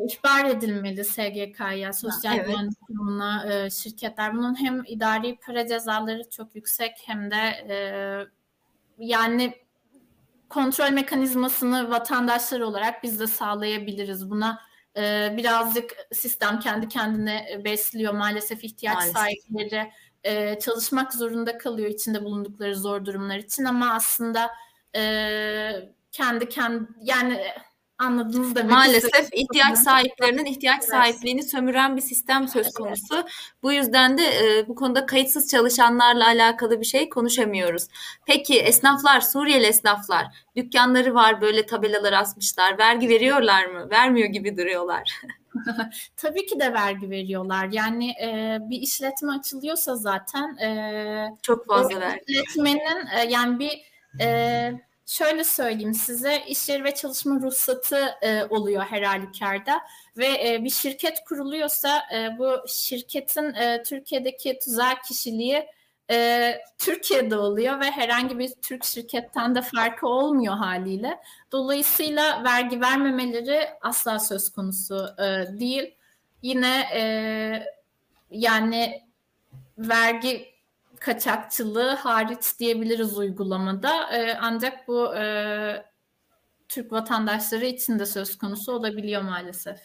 [0.09, 2.47] ihbar edilmeli SGK'ya, sosyal evet.
[2.47, 4.35] güvenlik kurumuna, e, şirketler.
[4.37, 7.37] Bunun hem idari para cezaları çok yüksek hem de
[7.69, 7.77] e,
[8.99, 9.55] yani
[10.53, 14.31] kontrol mekanizmasını vatandaşlar olarak biz de sağlayabiliriz.
[14.31, 14.59] Buna
[14.97, 18.15] e, birazcık sistem kendi kendine besliyor.
[18.15, 19.17] Maalesef ihtiyaç Maalesef.
[19.17, 19.93] sahipleri
[20.25, 24.51] e, çalışmak zorunda kalıyor içinde bulundukları zor durumlar için ama aslında
[24.97, 25.03] e,
[26.13, 27.45] kendi kendi yani
[28.03, 33.15] anladınız demek Maalesef ihtiyaç sahiplerinin ihtiyaç sahipliğini sömüren bir sistem söz konusu.
[33.15, 33.25] Evet.
[33.63, 37.87] Bu yüzden de e, bu konuda kayıtsız çalışanlarla alakalı bir şey konuşamıyoruz.
[38.27, 42.79] Peki esnaflar, Suriyeli esnaflar, dükkanları var böyle tabelalar asmışlar.
[42.79, 43.91] Vergi veriyorlar mı?
[43.91, 45.21] Vermiyor gibi duruyorlar.
[46.17, 47.69] Tabii ki de vergi veriyorlar.
[47.73, 52.23] Yani e, bir işletme açılıyorsa zaten e, çok fazla vergi.
[52.27, 54.73] İşletmenin e, yani bir e,
[55.13, 59.81] şöyle söyleyeyim size iş yeri ve çalışma ruhsatı e, oluyor her halükarda
[60.17, 65.67] ve e, bir şirket kuruluyorsa e, bu şirketin e, Türkiye'deki tüzel kişiliği
[66.11, 71.19] e, Türkiye'de oluyor ve herhangi bir Türk şirketten de farkı olmuyor haliyle.
[71.53, 75.95] Dolayısıyla vergi vermemeleri asla söz konusu e, değil.
[76.43, 77.03] yine e,
[78.31, 79.03] yani
[79.79, 80.52] vergi
[81.03, 84.13] kaçakçılığı hariç diyebiliriz uygulamada.
[84.13, 85.85] E, ancak bu e,
[86.69, 89.79] Türk vatandaşları için de söz konusu olabiliyor maalesef.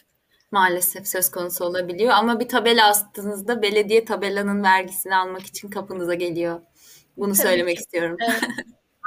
[0.52, 6.62] Maalesef söz konusu olabiliyor ama bir tabela astığınızda belediye tabelanın vergisini almak için kapınıza geliyor.
[7.18, 7.82] Bunu Tabii söylemek ki.
[7.82, 8.18] istiyorum.
[8.30, 8.44] Evet.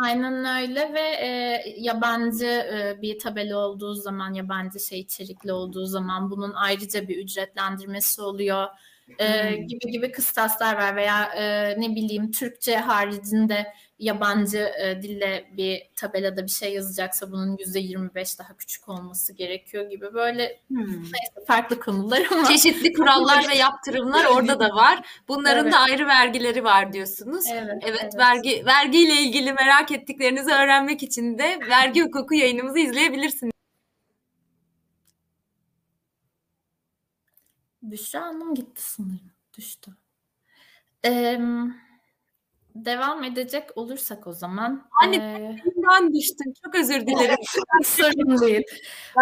[0.03, 6.31] Aynen öyle ve e, yabancı e, bir tabela olduğu zaman, yabancı şey içerikli olduğu zaman
[6.31, 8.67] bunun ayrıca bir ücretlendirmesi oluyor
[9.19, 13.67] e, gibi gibi kıstaslar var veya e, ne bileyim Türkçe haricinde
[14.01, 19.91] yabancı e, dille bir tabelada bir şey yazacaksa bunun yüzde 25 daha küçük olması gerekiyor
[19.91, 21.03] gibi böyle hmm.
[21.03, 25.07] neyse, farklı konular ama çeşitli kurallar ve yaptırımlar orada da var.
[25.29, 25.73] Bunların evet.
[25.73, 27.45] da ayrı vergileri var diyorsunuz.
[27.53, 28.17] Evet, evet, evet.
[28.19, 33.60] vergi vergiyle ilgili merak ettiklerinizi öğrenmek için de vergi hukuku yayınımızı izleyebilirsiniz.
[37.83, 39.31] Büşra Hanım gitti sanırım.
[39.59, 39.91] Düştü.
[41.05, 41.41] Ee,
[42.75, 44.89] devam edecek olursak o zaman.
[45.15, 45.57] Ee...
[45.77, 46.53] ben düştüm.
[46.65, 47.37] Çok özür dilerim.
[47.85, 48.63] Sorun değil.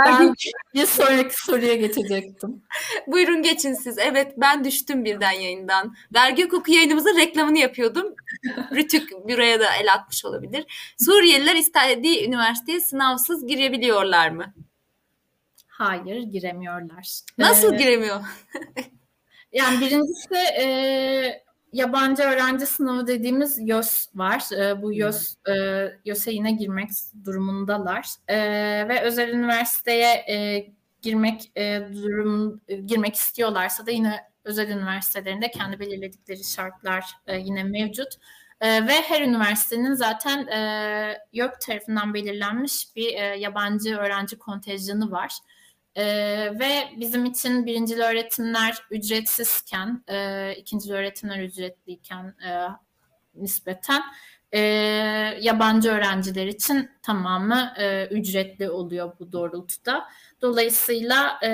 [0.06, 0.34] Ben
[0.74, 2.62] bir sonraki soruya geçecektim.
[3.06, 3.98] Buyurun geçin siz.
[3.98, 5.94] Evet ben düştüm birden yayından.
[6.14, 8.14] Vergi hukuku yayınımızın reklamını yapıyordum.
[8.74, 10.94] Rütük buraya da el atmış olabilir.
[10.98, 14.54] Suriyeliler istediği üniversiteye sınavsız girebiliyorlar mı?
[15.78, 17.20] Hayır giremiyorlar.
[17.38, 18.20] Nasıl ee, giremiyor?
[19.52, 24.52] yani birincisi e, yabancı öğrenci sınavı dediğimiz YÖS var.
[24.58, 25.52] E, bu YÖS e,
[26.04, 26.90] YÖS'e yine girmek
[27.24, 28.08] durumundalar.
[28.28, 28.38] E,
[28.88, 30.66] ve özel üniversiteye e,
[31.02, 37.64] girmek e, durum e, girmek istiyorlarsa da yine özel üniversitelerinde kendi belirledikleri şartlar e, yine
[37.64, 38.14] mevcut.
[38.60, 45.38] E, ve her üniversitenin zaten e, YÖK tarafından belirlenmiş bir e, yabancı öğrenci kontenjanı var.
[45.98, 46.04] E,
[46.58, 52.68] ve bizim için birincil öğretimler ücretsizken, e, ikincil öğretimler ücretliyken e,
[53.34, 54.02] nispeten
[54.52, 54.58] e,
[55.40, 60.08] yabancı öğrenciler için tamamı e, ücretli oluyor bu doğrultuda.
[60.42, 61.50] Dolayısıyla e,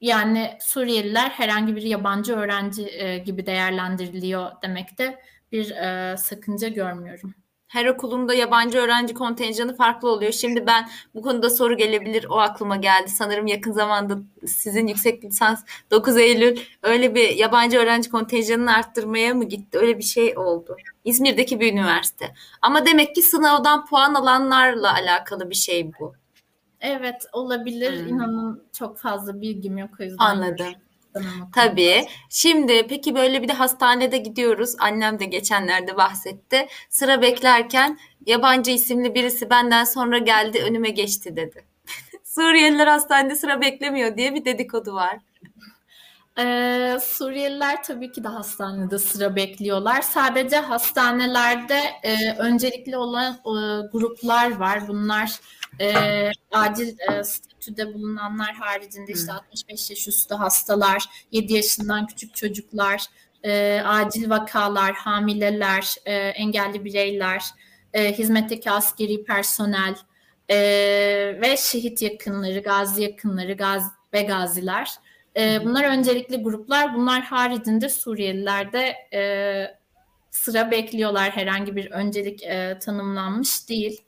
[0.00, 7.34] yani Suriyeliler herhangi bir yabancı öğrenci e, gibi değerlendiriliyor demekte bir e, sakınca görmüyorum
[7.72, 10.32] her okulunda yabancı öğrenci kontenjanı farklı oluyor.
[10.32, 13.10] Şimdi ben bu konuda soru gelebilir o aklıma geldi.
[13.10, 19.44] Sanırım yakın zamanda sizin yüksek lisans 9 Eylül öyle bir yabancı öğrenci kontenjanını arttırmaya mı
[19.44, 19.78] gitti?
[19.78, 20.76] Öyle bir şey oldu.
[21.04, 22.34] İzmir'deki bir üniversite.
[22.62, 26.14] Ama demek ki sınavdan puan alanlarla alakalı bir şey bu.
[26.80, 28.00] Evet olabilir.
[28.00, 28.08] Hmm.
[28.08, 30.24] İnanın çok fazla bilgim yok o yüzden.
[30.24, 30.74] Anladım.
[31.54, 32.06] Tabii.
[32.30, 34.74] Şimdi peki böyle bir de hastanede gidiyoruz.
[34.78, 36.66] Annem de geçenlerde bahsetti.
[36.90, 41.64] Sıra beklerken yabancı isimli birisi benden sonra geldi önüme geçti dedi.
[42.24, 45.18] Suriyeliler hastanede sıra beklemiyor diye bir dedikodu var.
[46.38, 50.02] Ee, Suriyeliler tabii ki de hastanede sıra bekliyorlar.
[50.02, 54.88] Sadece hastanelerde e, öncelikli olan e, gruplar var.
[54.88, 55.40] Bunlar
[55.80, 63.06] e, acil e, statüde bulunanlar haricinde işte 65 yaş üstü hastalar, 7 yaşından küçük çocuklar,
[63.42, 67.44] e, acil vakalar, hamileler, e, engelli bireyler,
[67.92, 69.94] e, hizmetteki askeri personel
[70.48, 70.56] e,
[71.40, 74.90] ve şehit yakınları, gazi yakınları gaz ve gaziler.
[75.36, 76.94] E, bunlar öncelikli gruplar.
[76.94, 79.22] Bunlar haricinde Suriyeliler de e,
[80.30, 81.30] sıra bekliyorlar.
[81.30, 84.00] Herhangi bir öncelik e, tanımlanmış değil.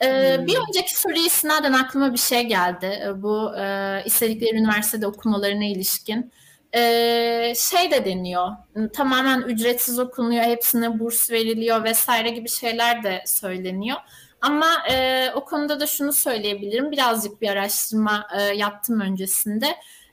[0.00, 0.46] Ee, hmm.
[0.46, 3.02] Bir önceki soruya istinaden aklıma bir şey geldi.
[3.04, 6.32] Ee, bu e, istedikleri üniversitede okumalarına ilişkin.
[6.74, 8.48] Ee, şey de deniyor,
[8.92, 13.96] tamamen ücretsiz okunuyor, hepsine burs veriliyor vesaire gibi şeyler de söyleniyor.
[14.40, 19.66] Ama e, o konuda da şunu söyleyebilirim, birazcık bir araştırma e, yaptım öncesinde.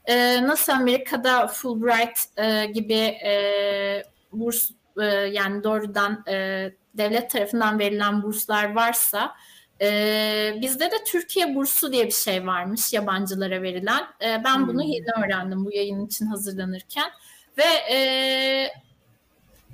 [0.05, 4.69] E, nasıl Amerika'da Fulbright e, gibi e, burs,
[5.01, 9.35] e, yani doğrudan e, devlet tarafından verilen burslar varsa
[9.81, 14.03] ee, bizde de Türkiye bursu diye bir şey varmış yabancılara verilen.
[14.21, 14.67] Ee, ben hmm.
[14.67, 17.11] bunu yeni öğrendim bu yayın için hazırlanırken.
[17.57, 17.97] Ve e,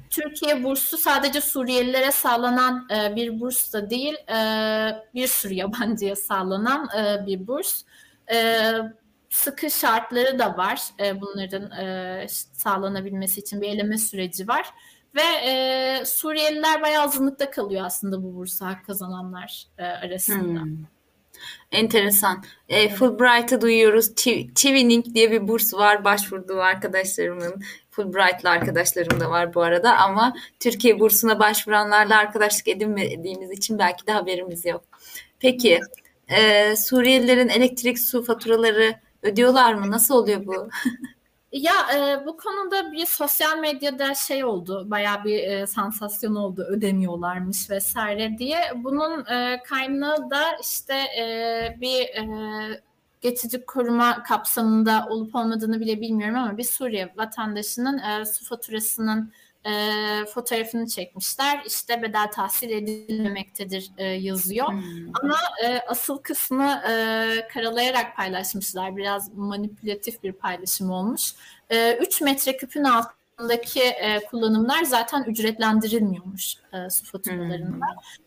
[0.10, 4.38] Türkiye bursu sadece Suriyelilere sağlanan e, bir burs da değil, e,
[5.16, 7.82] bir sürü yabancıya sağlanan e, bir burs.
[8.34, 8.72] E,
[9.30, 10.82] sıkı şartları da var.
[11.00, 14.74] E, bunların e, sağlanabilmesi için bir eleme süreci var.
[15.16, 20.62] Ve e, Suriyeliler bayağı azınlıkta kalıyor aslında bu bursa kazananlar e, arasında.
[20.62, 20.78] Hmm.
[21.72, 22.44] Enteresan.
[22.70, 24.10] E, Fulbright'ı duyuyoruz.
[24.16, 26.04] Twinning diye bir burs var.
[26.04, 27.64] Başvurduğu arkadaşlarımın.
[27.92, 34.12] Fulbright'lı arkadaşlarım da var bu arada ama Türkiye bursuna başvuranlarla arkadaşlık edinmediğimiz için belki de
[34.12, 34.84] haberimiz yok.
[35.40, 35.80] Peki
[36.28, 39.92] e, Suriyelilerin elektrik su faturaları Ödüyorlar mı?
[39.92, 40.70] Nasıl oluyor bu?
[41.52, 47.70] Ya e, bu konuda bir sosyal medyada şey oldu, bayağı bir e, sansasyon oldu, ödemiyorlarmış
[47.70, 48.60] vesaire diye.
[48.76, 52.82] Bunun e, kaynağı da işte e, bir e,
[53.22, 59.34] geçici koruma kapsamında olup olmadığını bile bilmiyorum ama bir Suriye vatandaşının e, su faturasının
[59.66, 61.64] e, fotoğrafını çekmişler.
[61.66, 64.68] İşte bedel tahsil edilmemektedir e, yazıyor.
[64.68, 65.12] Hmm.
[65.22, 66.94] Ama e, asıl kısmı e,
[67.54, 68.98] karalayarak paylaşmışlar.
[68.98, 71.34] Biraz manipülatif bir paylaşım olmuş.
[71.70, 77.86] E, 3 metreküpün altında daki e, kullanımlar zaten ücretlendirilmiyormuş e, su faturalarında.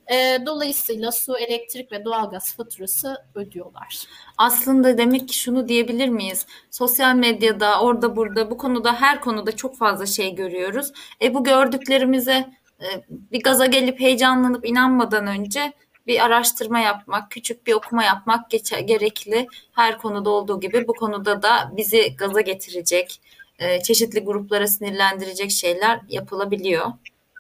[0.08, 0.16] Hmm.
[0.16, 4.06] E, dolayısıyla su, elektrik ve doğalgaz faturası ödüyorlar.
[4.38, 6.46] Aslında demek ki şunu diyebilir miyiz?
[6.70, 10.92] Sosyal medyada, orada burada, bu konuda her konuda çok fazla şey görüyoruz.
[11.22, 12.46] E bu gördüklerimize
[12.80, 15.72] e, bir gaza gelip heyecanlanıp inanmadan önce
[16.06, 18.50] bir araştırma yapmak, küçük bir okuma yapmak
[18.84, 19.46] gerekli.
[19.72, 23.20] Her konuda olduğu gibi bu konuda da bizi gaza getirecek,
[23.58, 26.86] e, çeşitli gruplara sinirlendirecek şeyler yapılabiliyor.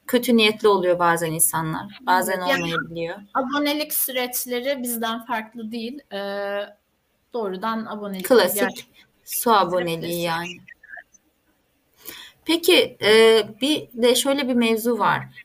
[0.06, 1.98] Kötü niyetli oluyor bazen insanlar.
[2.00, 3.16] Bazen olmayabiliyor.
[3.16, 6.00] Yani, abonelik süreçleri bizden farklı değil.
[6.12, 6.18] E,
[7.32, 8.28] doğrudan abonelik.
[8.28, 8.72] Klasik yani.
[9.24, 10.56] su aboneliği yani.
[12.44, 15.44] Peki e, bir de şöyle bir mevzu var.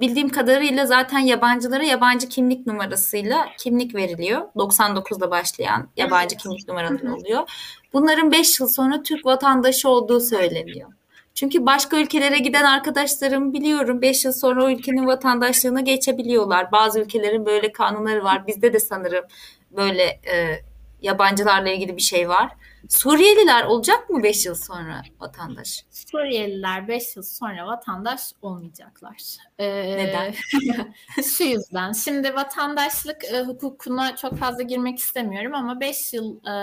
[0.00, 4.40] Bildiğim kadarıyla zaten yabancılara yabancı kimlik numarasıyla kimlik veriliyor.
[4.56, 7.50] 99'da başlayan yabancı kimlik numaraları oluyor.
[7.92, 10.92] Bunların 5 yıl sonra Türk vatandaşı olduğu söyleniyor.
[11.34, 16.72] Çünkü başka ülkelere giden arkadaşlarım biliyorum 5 yıl sonra o ülkenin vatandaşlığına geçebiliyorlar.
[16.72, 18.46] Bazı ülkelerin böyle kanunları var.
[18.46, 19.24] Bizde de sanırım
[19.70, 20.62] böyle e,
[21.02, 22.52] yabancılarla ilgili bir şey var.
[22.88, 25.84] Suriyeliler olacak mı 5 yıl sonra vatandaş?
[25.90, 29.16] Suriyeliler 5 yıl sonra vatandaş olmayacaklar.
[29.58, 30.34] Ee, Neden?
[31.36, 31.92] şu yüzden.
[31.92, 36.54] Şimdi vatandaşlık e, hukukuna çok fazla girmek istemiyorum ama 5 yıl e,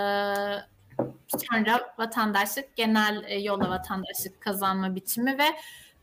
[1.50, 5.46] sonra vatandaşlık genel e, yolla vatandaşlık kazanma biçimi ve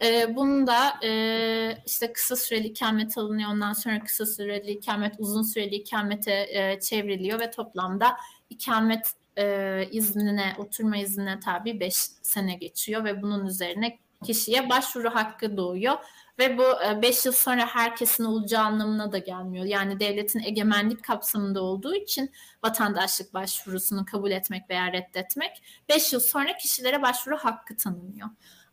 [0.06, 3.50] e, bunu da e, işte kısa süreli ikamet alınıyor.
[3.50, 8.18] Ondan sonra kısa süreli ikamet uzun süreli ikamete e, çevriliyor ve toplamda
[8.50, 15.58] ikamet e, iznine, oturma iznine tabi 5 sene geçiyor ve bunun üzerine kişiye başvuru hakkı
[15.58, 15.96] doğuyor.
[16.40, 16.64] Ve bu
[17.02, 19.66] 5 yıl sonra herkesin olacağı anlamına da gelmiyor.
[19.66, 22.32] Yani devletin egemenlik kapsamında olduğu için
[22.64, 28.30] vatandaşlık başvurusunu kabul etmek veya reddetmek 5 yıl sonra kişilere başvuru hakkı tanınıyor.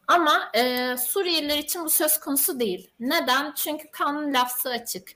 [0.06, 2.90] Ama e, Suriyeliler için bu söz konusu değil.
[3.00, 3.52] Neden?
[3.54, 5.12] Çünkü kanun lafzı açık.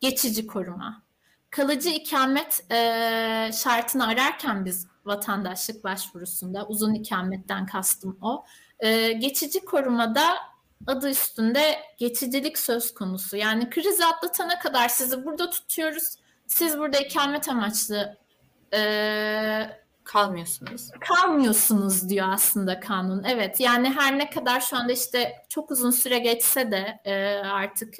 [0.00, 1.02] Geçici koruma.
[1.50, 8.44] Kalıcı ikamet e, şartını ararken biz vatandaşlık başvurusunda uzun ikametten kastım o.
[8.80, 10.36] E, geçici korumada
[10.86, 13.36] adı üstünde geçicilik söz konusu.
[13.36, 16.14] Yani krizi atlatana kadar sizi burada tutuyoruz.
[16.46, 18.16] Siz burada ikamet amaçlı
[18.74, 19.70] e,
[20.04, 20.90] kalmıyorsunuz.
[21.00, 23.24] Kalmıyorsunuz diyor aslında kanun.
[23.24, 27.94] Evet yani her ne kadar şu anda işte çok uzun süre geçse de e, artık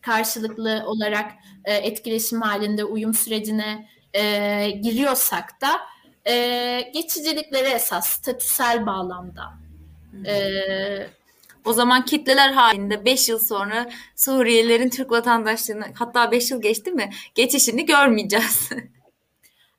[0.00, 1.32] karşılıklı olarak
[1.64, 5.80] e, etkileşim halinde uyum sürecine e, giriyorsak da
[6.30, 9.52] e, geçiciliklere esas statüsel bağlamda
[10.26, 10.36] e,
[11.64, 17.10] o zaman kitleler halinde 5 yıl sonra Suriyelilerin Türk vatandaşlığını hatta 5 yıl geçti mi
[17.34, 18.70] geçişini görmeyeceğiz.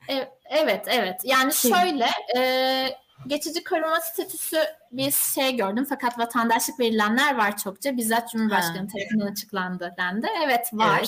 [0.10, 2.42] E, evet evet yani şöyle e,
[3.28, 4.58] geçici koruma statüsü
[4.92, 8.88] bir şey gördüm fakat vatandaşlık verilenler var çokça bizzat Cumhurbaşkanı ha.
[8.88, 10.28] tarafından açıklandı dendi.
[10.46, 11.00] Evet var.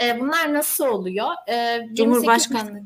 [0.00, 0.16] Evet.
[0.16, 1.28] E, bunlar nasıl oluyor?
[1.48, 2.82] E, Cumhurbaşkanlığı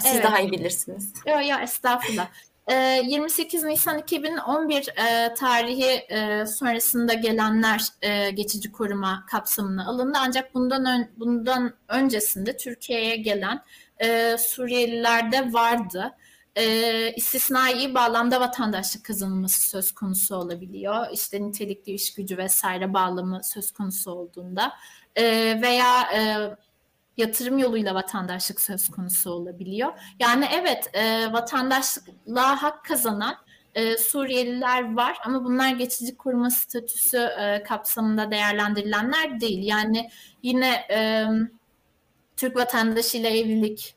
[0.00, 0.24] Siz evet.
[0.24, 1.12] daha iyi bilirsiniz.
[1.26, 2.28] Yok yok estağfurullah.
[2.68, 10.18] 28 ee, Nisan 2011 e, tarihi e, sonrasında gelenler e, geçici koruma kapsamına alındı.
[10.20, 13.62] Ancak bundan ön, bundan öncesinde Türkiye'ye gelen
[14.38, 16.14] Suriyeliler de vardı.
[17.16, 21.06] İstisnai bağlamda vatandaşlık kazanılması söz konusu olabiliyor.
[21.12, 24.72] İşte nitelikli iş gücü vesaire bağlamı söz konusu olduğunda
[25.62, 26.08] veya
[27.18, 29.92] yatırım yoluyla vatandaşlık söz konusu olabiliyor.
[30.20, 33.36] Yani evet e, vatandaşlıkla hak kazanan
[33.74, 39.62] e, Suriyeliler var ama bunlar geçici koruma statüsü e, kapsamında değerlendirilenler değil.
[39.62, 40.10] Yani
[40.42, 41.26] yine e,
[42.36, 43.96] Türk vatandaşıyla evlilik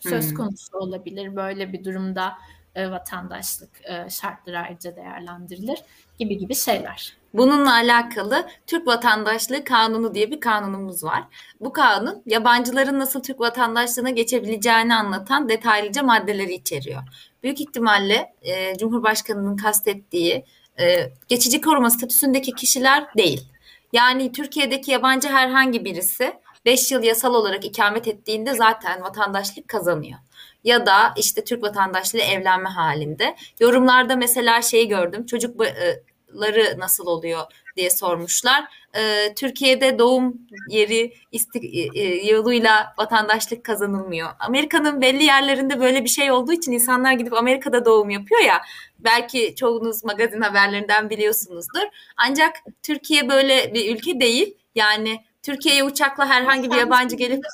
[0.00, 0.36] söz hmm.
[0.36, 1.36] konusu olabilir.
[1.36, 2.32] Böyle bir durumda
[2.74, 5.78] e, vatandaşlık e, şartları ayrıca değerlendirilir
[6.18, 7.16] gibi gibi şeyler.
[7.34, 11.24] Bununla alakalı Türk Vatandaşlığı Kanunu diye bir kanunumuz var.
[11.60, 17.02] Bu kanun yabancıların nasıl Türk vatandaşlığına geçebileceğini anlatan detaylıca maddeleri içeriyor.
[17.42, 20.44] Büyük ihtimalle e, Cumhurbaşkanı'nın kastettiği
[20.80, 23.48] e, geçici koruma statüsündeki kişiler değil.
[23.92, 26.32] Yani Türkiye'deki yabancı herhangi birisi
[26.64, 30.18] 5 yıl yasal olarak ikamet ettiğinde zaten vatandaşlık kazanıyor.
[30.66, 33.36] Ya da işte Türk vatandaşlığıyla evlenme halinde.
[33.60, 35.26] Yorumlarda mesela şey gördüm.
[35.26, 37.42] Çocukları nasıl oluyor
[37.76, 38.64] diye sormuşlar.
[38.96, 40.34] Ee, Türkiye'de doğum
[40.68, 44.30] yeri istik e, e, yoluyla vatandaşlık kazanılmıyor.
[44.38, 48.62] Amerika'nın belli yerlerinde böyle bir şey olduğu için insanlar gidip Amerika'da doğum yapıyor ya.
[48.98, 51.86] Belki çoğunuz magazin haberlerinden biliyorsunuzdur.
[52.16, 54.54] Ancak Türkiye böyle bir ülke değil.
[54.74, 57.44] Yani Türkiye'ye uçakla herhangi bir yabancı gelip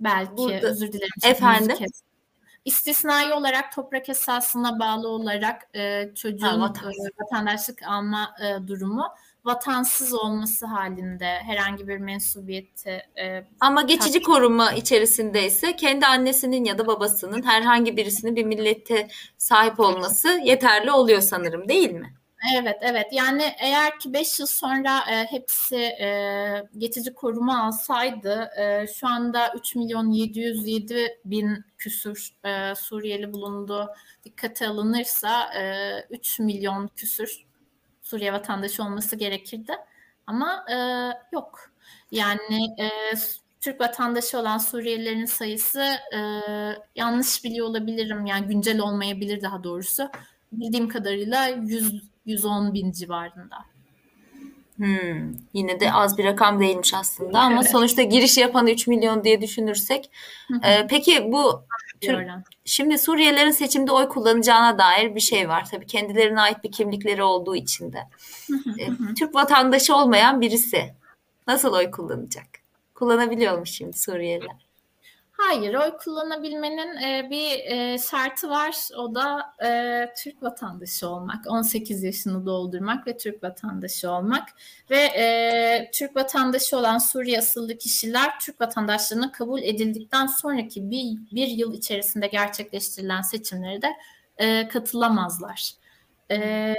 [0.00, 1.10] belki Burada, özür dilerim.
[1.24, 1.76] Efendim?
[2.64, 7.06] İstisnai olarak toprak esasına bağlı olarak e, çocuğun ha, vatansız.
[7.06, 9.04] e, vatandaşlık alma e, durumu
[9.44, 14.26] vatansız olması halinde herhangi bir mensubiyeti e, ama geçici takip.
[14.26, 21.20] koruma içerisindeyse kendi annesinin ya da babasının herhangi birisinin bir millete sahip olması yeterli oluyor
[21.20, 22.14] sanırım değil mi?
[22.52, 23.06] Evet, evet.
[23.12, 29.52] Yani eğer ki 5 yıl sonra e, hepsi e, geçici koruma alsaydı e, şu anda
[29.56, 33.88] 3 milyon 707 bin küsür e, Suriyeli bulundu.
[34.24, 37.44] Dikkate alınırsa e, 3 milyon küsür
[38.02, 39.72] Suriye vatandaşı olması gerekirdi.
[40.26, 40.76] Ama e,
[41.32, 41.70] yok.
[42.10, 42.90] Yani e,
[43.60, 45.80] Türk vatandaşı olan Suriyelilerin sayısı
[46.14, 46.18] e,
[46.96, 48.26] yanlış biliyor olabilirim.
[48.26, 50.10] Yani güncel olmayabilir daha doğrusu.
[50.52, 53.56] Bildiğim kadarıyla 100 110 bin civarında.
[54.76, 57.70] Hmm, yine de az bir rakam değilmiş aslında ama evet.
[57.70, 60.10] sonuçta giriş yapan 3 milyon diye düşünürsek.
[60.62, 61.64] e, peki bu
[62.00, 62.28] Türk,
[62.64, 65.68] şimdi Suriyelilerin seçimde oy kullanacağına dair bir şey var.
[65.70, 67.98] Tabii kendilerine ait bir kimlikleri olduğu için de.
[68.78, 70.94] e, Türk vatandaşı olmayan birisi
[71.46, 72.46] nasıl oy kullanacak?
[72.94, 74.63] Kullanabiliyormuş şimdi Suriyeliler.
[75.36, 78.88] Hayır, oy kullanabilmenin e, bir e, şartı var.
[78.96, 84.48] O da e, Türk vatandaşı olmak, 18 yaşını doldurmak ve Türk vatandaşı olmak.
[84.90, 91.48] Ve e, Türk vatandaşı olan Suriye asıllı kişiler Türk vatandaşlığına kabul edildikten sonraki bir, bir
[91.48, 93.88] yıl içerisinde gerçekleştirilen seçimlere de
[94.38, 95.70] e, katılamazlar.
[96.30, 96.74] E,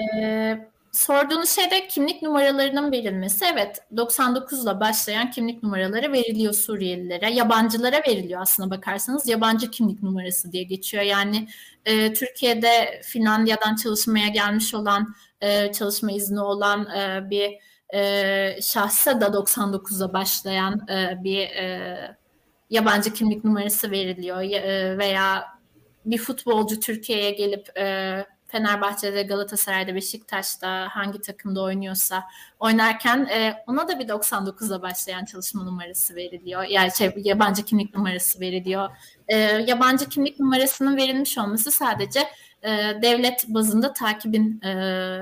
[0.95, 3.45] sorduğunuz şey de kimlik numaralarının verilmesi.
[3.53, 7.33] Evet 99 ile başlayan kimlik numaraları veriliyor Suriyelilere.
[7.33, 9.27] Yabancılara veriliyor aslına bakarsanız.
[9.27, 11.03] Yabancı kimlik numarası diye geçiyor.
[11.03, 11.47] Yani
[11.85, 17.57] e, Türkiye'de Finlandiya'dan çalışmaya gelmiş olan, e, çalışma izni olan e, bir
[17.93, 22.17] e, şahsa da 99'a başlayan e, bir e,
[22.69, 24.41] yabancı kimlik numarası veriliyor.
[24.41, 25.45] E, veya
[26.05, 28.25] bir futbolcu Türkiye'ye gelip e,
[28.55, 32.23] Fenerbahçe'de, Galatasaray'da, Beşiktaş'ta hangi takımda oynuyorsa
[32.59, 36.63] oynarken e, ona da bir 99'a başlayan çalışma numarası veriliyor.
[36.63, 38.89] Yani şey, yabancı kimlik numarası veriliyor.
[39.27, 42.19] E, yabancı kimlik numarasının verilmiş olması sadece
[42.63, 42.69] e,
[43.01, 44.71] devlet bazında takibin, e,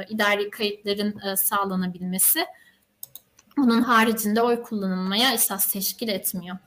[0.10, 2.46] idari kayıtların e, sağlanabilmesi.
[3.58, 6.58] Onun haricinde oy kullanılmaya esas teşkil etmiyor.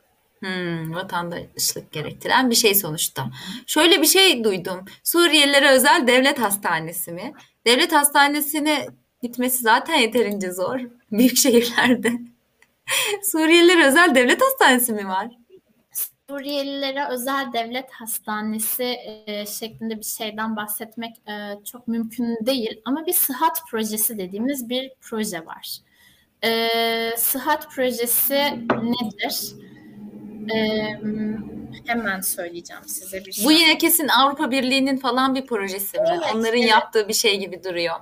[0.40, 3.30] Hmm, vatandaşlık gerektiren bir şey sonuçta.
[3.66, 4.84] Şöyle bir şey duydum.
[5.04, 7.32] Suriyelilere özel devlet hastanesi mi?
[7.66, 8.86] Devlet hastanesine
[9.22, 10.80] gitmesi zaten yeterince zor.
[11.12, 12.12] Büyük şehirlerde.
[13.22, 15.28] Suriyelilere özel devlet hastanesi mi var?
[16.30, 22.80] Suriyelilere özel devlet hastanesi e, şeklinde bir şeyden bahsetmek e, çok mümkün değil.
[22.84, 25.78] Ama bir sıhhat projesi dediğimiz bir proje var.
[26.44, 26.68] E,
[27.16, 28.34] sıhhat projesi
[28.82, 29.54] nedir?
[31.86, 33.44] Hemen söyleyeceğim size bir şey.
[33.44, 36.06] Bu yine kesin Avrupa Birliği'nin falan bir projesi mi?
[36.10, 36.70] Evet, Onların evet.
[36.70, 37.94] yaptığı bir şey gibi duruyor.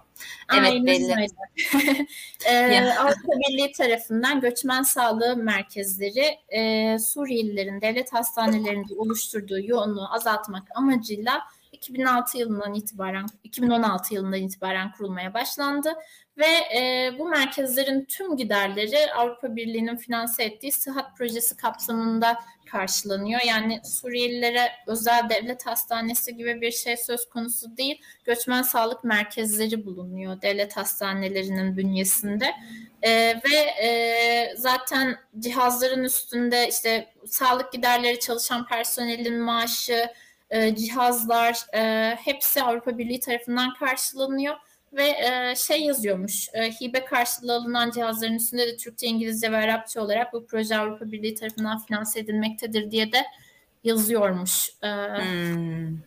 [0.54, 1.12] Evet Aynen belli.
[2.48, 11.42] ee, Avrupa Birliği tarafından göçmen sağlığı merkezleri e, Suriyelilerin devlet hastanelerinde oluşturduğu yoğunluğu azaltmak amacıyla
[11.74, 15.94] 2006 yılından itibaren 2016 yılından itibaren kurulmaya başlandı
[16.38, 22.38] ve e, bu merkezlerin tüm giderleri Avrupa Birliği'nin finanse ettiği sıhhat projesi kapsamında
[22.70, 23.40] karşılanıyor.
[23.46, 28.02] Yani Suriyelilere özel devlet hastanesi gibi bir şey söz konusu değil.
[28.24, 32.54] Göçmen sağlık merkezleri bulunuyor devlet hastanelerinin bünyesinde.
[33.02, 33.10] E,
[33.50, 40.10] ve e, zaten cihazların üstünde işte sağlık giderleri çalışan personelin maaşı,
[40.50, 44.54] e, cihazlar e, hepsi Avrupa Birliği tarafından karşılanıyor
[44.92, 50.00] ve e, şey yazıyormuş e, hibe karşılığı alınan cihazların üstünde de Türkçe, İngilizce ve Arapça
[50.00, 53.24] olarak bu proje Avrupa Birliği tarafından finanse edilmektedir diye de
[53.84, 54.70] yazıyormuş.
[54.82, 55.98] E, hmm.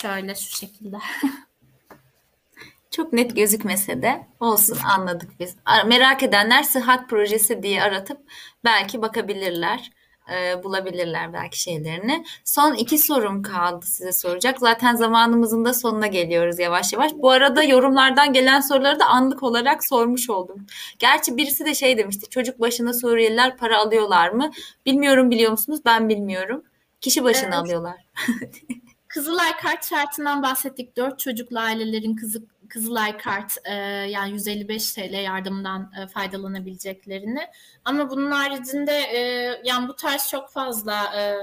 [0.00, 0.96] Şöyle şu şekilde.
[2.90, 5.56] Çok net gözükmese de olsun anladık biz.
[5.86, 8.20] Merak edenler sıhhat projesi diye aratıp
[8.64, 9.90] belki bakabilirler
[10.32, 12.24] e, bulabilirler belki şeylerini.
[12.44, 14.58] Son iki sorum kaldı size soracak.
[14.58, 17.12] Zaten zamanımızın da sonuna geliyoruz yavaş yavaş.
[17.14, 20.66] Bu arada yorumlardan gelen soruları da anlık olarak sormuş oldum.
[20.98, 22.30] Gerçi birisi de şey demişti.
[22.30, 24.50] Çocuk başına Suriyeliler para alıyorlar mı?
[24.86, 25.80] Bilmiyorum biliyor musunuz?
[25.84, 26.62] Ben bilmiyorum.
[27.00, 27.54] Kişi başına evet.
[27.54, 27.96] alıyorlar.
[29.10, 30.96] Kızılay kart şartından bahsettik.
[30.96, 37.40] Dört çocuklu ailelerin kızı, Kızılay kart e, yani 155 TL yardımdan e, faydalanabileceklerini.
[37.84, 39.20] Ama bunun haricinde e,
[39.64, 41.34] yani bu tarz çok fazla e,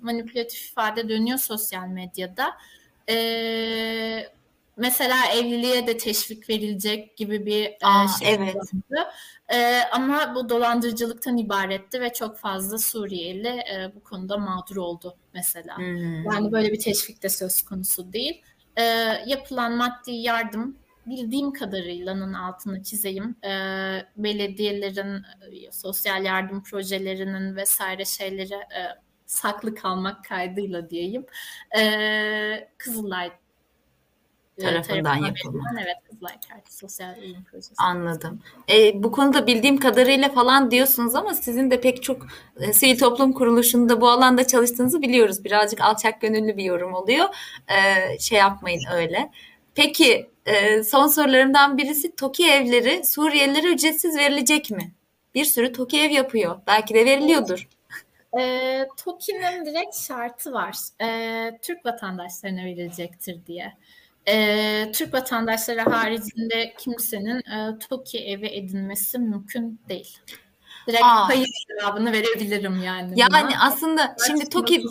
[0.00, 2.56] manipülatif ifade dönüyor sosyal medyada.
[3.08, 3.16] E,
[4.76, 8.56] mesela evliliğe de teşvik verilecek gibi bir e, Aa, şey evet.
[8.56, 9.08] vardı.
[9.54, 15.78] E, ama bu dolandırıcılıktan ibaretti ve çok fazla Suriyeli e, bu konuda mağdur oldu mesela.
[15.78, 16.24] Hmm.
[16.24, 18.42] Yani böyle bir teşvik de söz konusu değil.
[18.76, 18.82] E,
[19.26, 23.36] yapılan maddi yardım bildiğim kadarıyla altını çizeyim.
[23.44, 23.50] E,
[24.16, 25.22] belediyelerin
[25.52, 28.82] e, sosyal yardım projelerinin vesaire şeyleri e,
[29.26, 31.26] saklı kalmak kaydıyla diyeyim.
[31.78, 33.32] E, Kızılay
[34.60, 35.72] tarafından yapılmak.
[35.82, 37.74] Evet, Kızılay Kartı Sosyal Uyum Projesi.
[37.78, 38.42] Anladım.
[38.70, 42.26] E, bu konuda bildiğim kadarıyla falan diyorsunuz ama sizin de pek çok
[42.60, 45.44] e, sivil toplum kuruluşunda bu alanda çalıştığınızı biliyoruz.
[45.44, 47.26] Birazcık alçak gönüllü bir yorum oluyor.
[47.68, 49.30] E, şey yapmayın öyle.
[49.74, 54.92] Peki e, son sorularımdan birisi TOKİ evleri Suriyelilere ücretsiz verilecek mi?
[55.34, 56.60] Bir sürü TOKİ ev yapıyor.
[56.66, 57.68] Belki de veriliyordur.
[58.38, 60.76] E, TOKİ'nin direkt şartı var.
[61.02, 63.72] E, Türk vatandaşlarına verilecektir diye
[64.28, 70.18] e, Türk vatandaşları haricinde kimsenin e, TOKİ evi edinmesi mümkün değil.
[70.86, 71.28] Direkt Aa.
[71.28, 73.12] hayır cevabını verebilirim yani.
[73.16, 73.58] Yani buna.
[73.60, 74.82] aslında şimdi TOKİ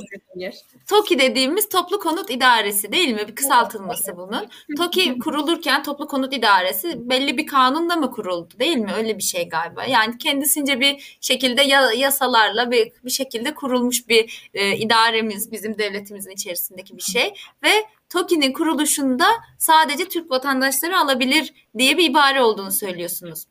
[0.88, 3.28] TOKİ dediğimiz Toplu Konut İdaresi değil mi?
[3.28, 4.48] Bir kısaltılması bunun.
[4.78, 8.92] TOKİ kurulurken Toplu Konut İdaresi belli bir kanunla mı kuruldu değil mi?
[8.98, 9.86] Öyle bir şey galiba.
[9.86, 11.62] Yani kendisince bir şekilde
[11.98, 17.34] yasalarla bir, bir şekilde kurulmuş bir e, idaremiz bizim devletimizin içerisindeki bir şey
[17.64, 17.70] ve
[18.10, 19.26] TOKİ'nin kuruluşunda
[19.58, 23.46] sadece Türk vatandaşları alabilir diye bir ibare olduğunu söylüyorsunuz.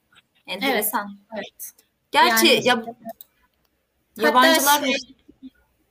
[0.47, 1.19] Enteresan.
[1.35, 1.45] Evet.
[1.55, 1.73] evet.
[2.11, 2.85] Gerçi yani, ya,
[4.17, 4.95] yabancılar şey,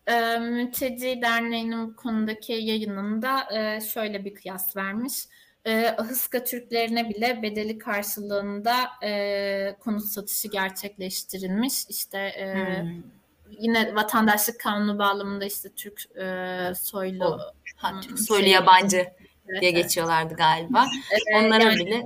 [0.08, 5.14] e, Mülteci Derneği'nin bu konudaki yayınında e, şöyle bir kıyas vermiş.
[5.66, 11.86] E, Ahıska Türklerine bile bedeli karşılığında e, konut satışı gerçekleştirilmiş.
[11.90, 13.04] İşte e, hmm.
[13.60, 17.40] yine vatandaşlık kanunu bağlamında işte Türk e, soylu o
[17.84, 19.84] Ha, soylu yabancı evet, diye evet.
[19.84, 20.86] geçiyorlardı galiba.
[21.12, 22.04] Evet, Onlara yani, bile.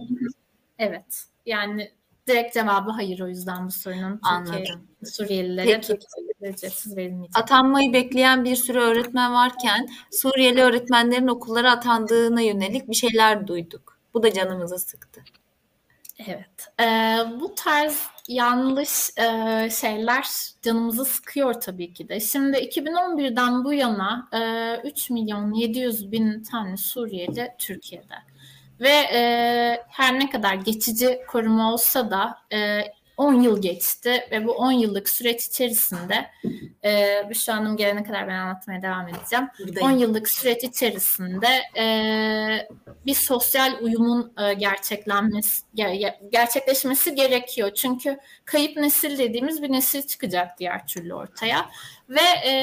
[0.80, 1.23] Evet.
[1.45, 1.91] Yani
[2.28, 4.19] direkt cevabı hayır o yüzden bu sorunun.
[4.23, 4.88] Anladım.
[5.05, 5.99] Suriyelilere Peki.
[6.41, 7.38] ücretsiz verilmeyecek.
[7.38, 13.97] Atanmayı bekleyen bir sürü öğretmen varken Suriyeli öğretmenlerin okullara atandığına yönelik bir şeyler duyduk.
[14.13, 15.23] Bu da canımızı sıktı.
[16.28, 16.67] Evet.
[16.82, 20.28] Ee, bu tarz yanlış e, şeyler
[20.61, 22.19] canımızı sıkıyor tabii ki de.
[22.19, 28.15] Şimdi 2011'den bu yana e, 3 milyon 700 bin tane Suriyeli Türkiye'de.
[28.80, 29.21] Ve e,
[29.89, 32.82] her ne kadar geçici koruma olsa da e,
[33.18, 36.32] 10 yıl geçti ve bu 10 yıllık süreç içerisinde
[36.84, 39.47] e, Büşra Hanım gelene kadar ben anlatmaya devam edeceğim.
[39.59, 39.88] Buradayım.
[39.88, 41.47] 10 yıllık süreç içerisinde
[41.78, 41.88] e,
[43.05, 45.63] bir sosyal uyumun e, gerçeklenmesi
[46.32, 47.72] gerçekleşmesi gerekiyor.
[47.74, 51.70] Çünkü kayıp nesil dediğimiz bir nesil çıkacak diğer türlü ortaya
[52.09, 52.53] ve e,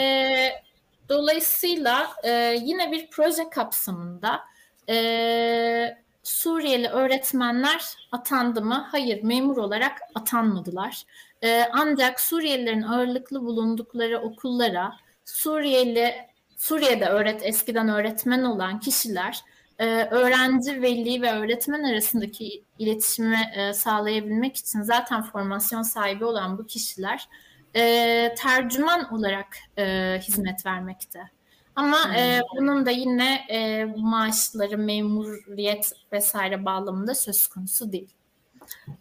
[1.08, 4.40] dolayısıyla e, yine bir proje kapsamında
[4.88, 8.86] e, Suriyeli öğretmenler atandı mı?
[8.90, 11.04] Hayır, memur olarak atanmadılar.
[11.42, 14.92] Ee, ancak Suriyelilerin ağırlıklı bulundukları okullara
[15.24, 16.14] Suriyeli
[16.56, 19.40] Suriye'de öğret eskiden öğretmen olan kişiler
[19.78, 26.66] e, öğrenci, veli ve öğretmen arasındaki iletişimi e, sağlayabilmek için zaten formasyon sahibi olan bu
[26.66, 27.28] kişiler
[27.76, 31.33] e, tercüman olarak e, hizmet vermekte.
[31.76, 32.14] Ama hmm.
[32.14, 38.10] e, bunun da yine e, maaşları, memuriyet vesaire bağlamında söz konusu değil.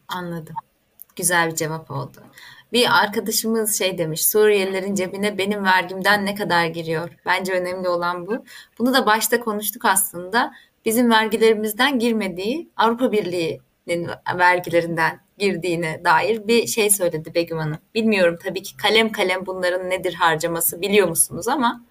[0.07, 0.55] Anladım.
[1.15, 2.24] Güzel bir cevap oldu.
[2.74, 7.09] Bir arkadaşımız şey demiş, Suriyelilerin cebine benim vergimden ne kadar giriyor?
[7.26, 8.45] Bence önemli olan bu.
[8.80, 10.53] Bunu da başta konuştuk aslında.
[10.86, 17.78] Bizim vergilerimizden girmediği Avrupa Birliği'nin vergilerinden girdiğine dair bir şey söyledi Begüm Hanım.
[17.95, 21.84] Bilmiyorum tabii ki kalem kalem bunların nedir harcaması biliyor musunuz ama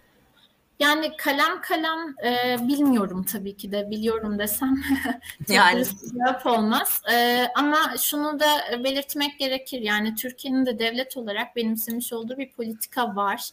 [0.83, 4.83] yani kalem kalem e, bilmiyorum tabii ki de biliyorum desem
[5.49, 7.03] yani cevap olmaz.
[7.12, 9.80] E, ama şunu da belirtmek gerekir.
[9.80, 13.49] Yani Türkiye'nin de devlet olarak benimsemiş olduğu bir politika var.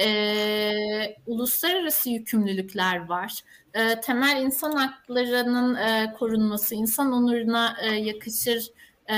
[0.00, 3.40] E, uluslararası yükümlülükler var.
[3.74, 8.70] E, temel insan haklarının e, korunması, insan onuruna e, yakışır
[9.08, 9.14] e,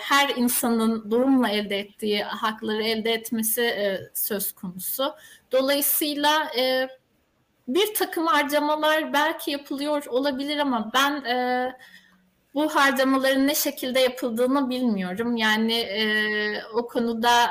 [0.00, 5.14] her insanın durumla elde ettiği hakları elde etmesi e, söz konusu.
[5.52, 6.88] Dolayısıyla e,
[7.68, 11.68] bir takım harcamalar belki yapılıyor olabilir ama ben e,
[12.54, 15.36] bu harcamaların ne şekilde yapıldığını bilmiyorum.
[15.36, 16.04] Yani e,
[16.74, 17.50] o konuda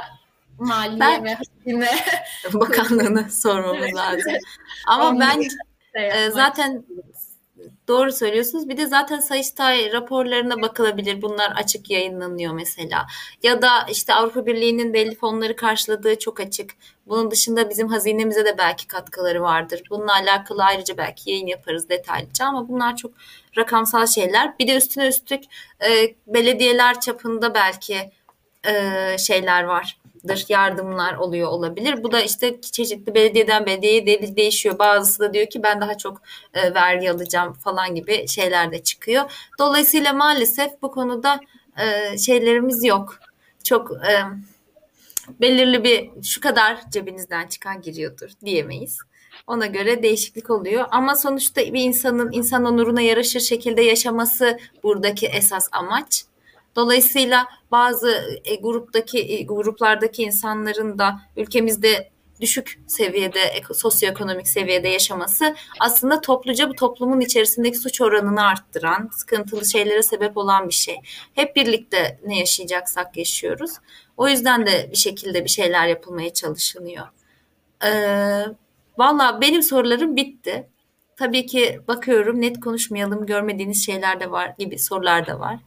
[0.59, 1.89] Maliye ben, ve Hazine
[2.53, 4.34] Bakanlığı'na sormamız lazım.
[4.88, 5.43] Ama ben
[5.93, 6.86] e, zaten
[7.88, 8.70] Doğru söylüyorsunuz.
[8.70, 11.22] Bir de zaten Sayıştay raporlarına bakılabilir.
[11.22, 13.08] Bunlar açık yayınlanıyor mesela.
[13.44, 16.72] Ya da işte Avrupa Birliği'nin belli fonları karşıladığı çok açık.
[17.08, 19.82] Bunun dışında bizim hazinemize de belki katkıları vardır.
[19.90, 23.12] Bununla alakalı ayrıca belki yayın yaparız detaylıca ama bunlar çok
[23.58, 24.60] rakamsal şeyler.
[24.60, 25.44] Bir de üstüne üstlük
[25.86, 28.12] e, belediyeler çapında belki
[28.68, 29.97] e, şeyler var
[30.28, 32.03] dır yardımlar oluyor olabilir.
[32.03, 34.80] Bu da işte çeşitli belediyeden belediyeye de değişiyor.
[34.80, 36.22] Bazısı da diyor ki ben daha çok
[36.53, 39.32] e, vergi alacağım falan gibi şeyler de çıkıyor.
[39.59, 41.39] Dolayısıyla maalesef bu konuda
[41.78, 43.20] e, şeylerimiz yok.
[43.64, 44.14] Çok e,
[45.41, 48.97] belirli bir şu kadar cebinizden çıkan giriyordur diyemeyiz.
[49.47, 50.86] Ona göre değişiklik oluyor.
[50.91, 56.26] Ama sonuçta bir insanın insan onuruna yaraşır şekilde yaşaması buradaki esas amaç.
[56.76, 62.09] Dolayısıyla bazı e, gruptaki e, gruplardaki insanların da ülkemizde
[62.41, 63.39] düşük seviyede
[63.74, 70.67] sosyoekonomik seviyede yaşaması aslında topluca bu toplumun içerisindeki suç oranını arttıran, sıkıntılı şeylere sebep olan
[70.67, 70.95] bir şey.
[71.34, 73.71] Hep birlikte ne yaşayacaksak yaşıyoruz.
[74.17, 77.07] O yüzden de bir şekilde bir şeyler yapılmaya çalışılıyor.
[77.86, 78.45] Ee,
[78.97, 80.67] Valla benim sorularım bitti.
[81.17, 85.59] Tabii ki bakıyorum net konuşmayalım görmediğiniz şeyler de var gibi sorular da var.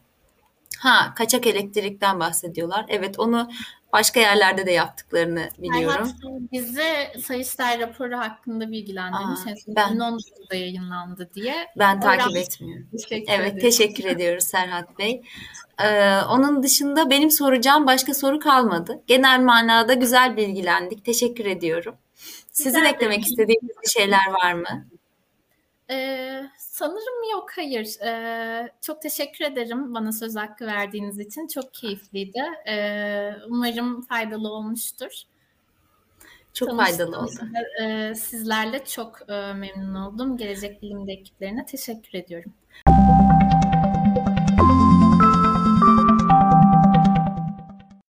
[0.79, 2.85] Ha, kaçak elektrikten bahsediyorlar.
[2.89, 3.49] Evet, onu
[3.93, 6.05] başka yerlerde de yaptıklarını biliyorum.
[6.05, 9.39] Serhat bize Sayıştay raporu hakkında bilgilendirmiş.
[9.39, 11.67] Aa, ben 2019'da yayınlandı diye.
[11.77, 12.87] Ben takip Oradan etmiyorum.
[12.91, 13.59] Teşekkür evet, ederim.
[13.59, 15.21] teşekkür ediyoruz Serhat Bey.
[15.83, 19.03] Ee, onun dışında benim soracağım başka soru kalmadı.
[19.07, 21.05] Genel manada güzel bilgilendik.
[21.05, 21.95] Teşekkür ediyorum.
[22.51, 24.87] Sizin güzel eklemek istediğiniz bir şeyler var mı?
[25.89, 28.01] Ee, sanırım yok, hayır.
[28.05, 31.47] Ee, çok teşekkür ederim bana söz hakkı verdiğiniz için.
[31.47, 32.43] Çok keyifliydi.
[32.67, 35.11] Ee, umarım faydalı olmuştur.
[36.53, 37.39] Çok faydalı oldu.
[38.15, 40.37] Sizlerle çok memnun oldum.
[40.37, 42.53] Gelecek Bilim'de ekiplerine teşekkür ediyorum.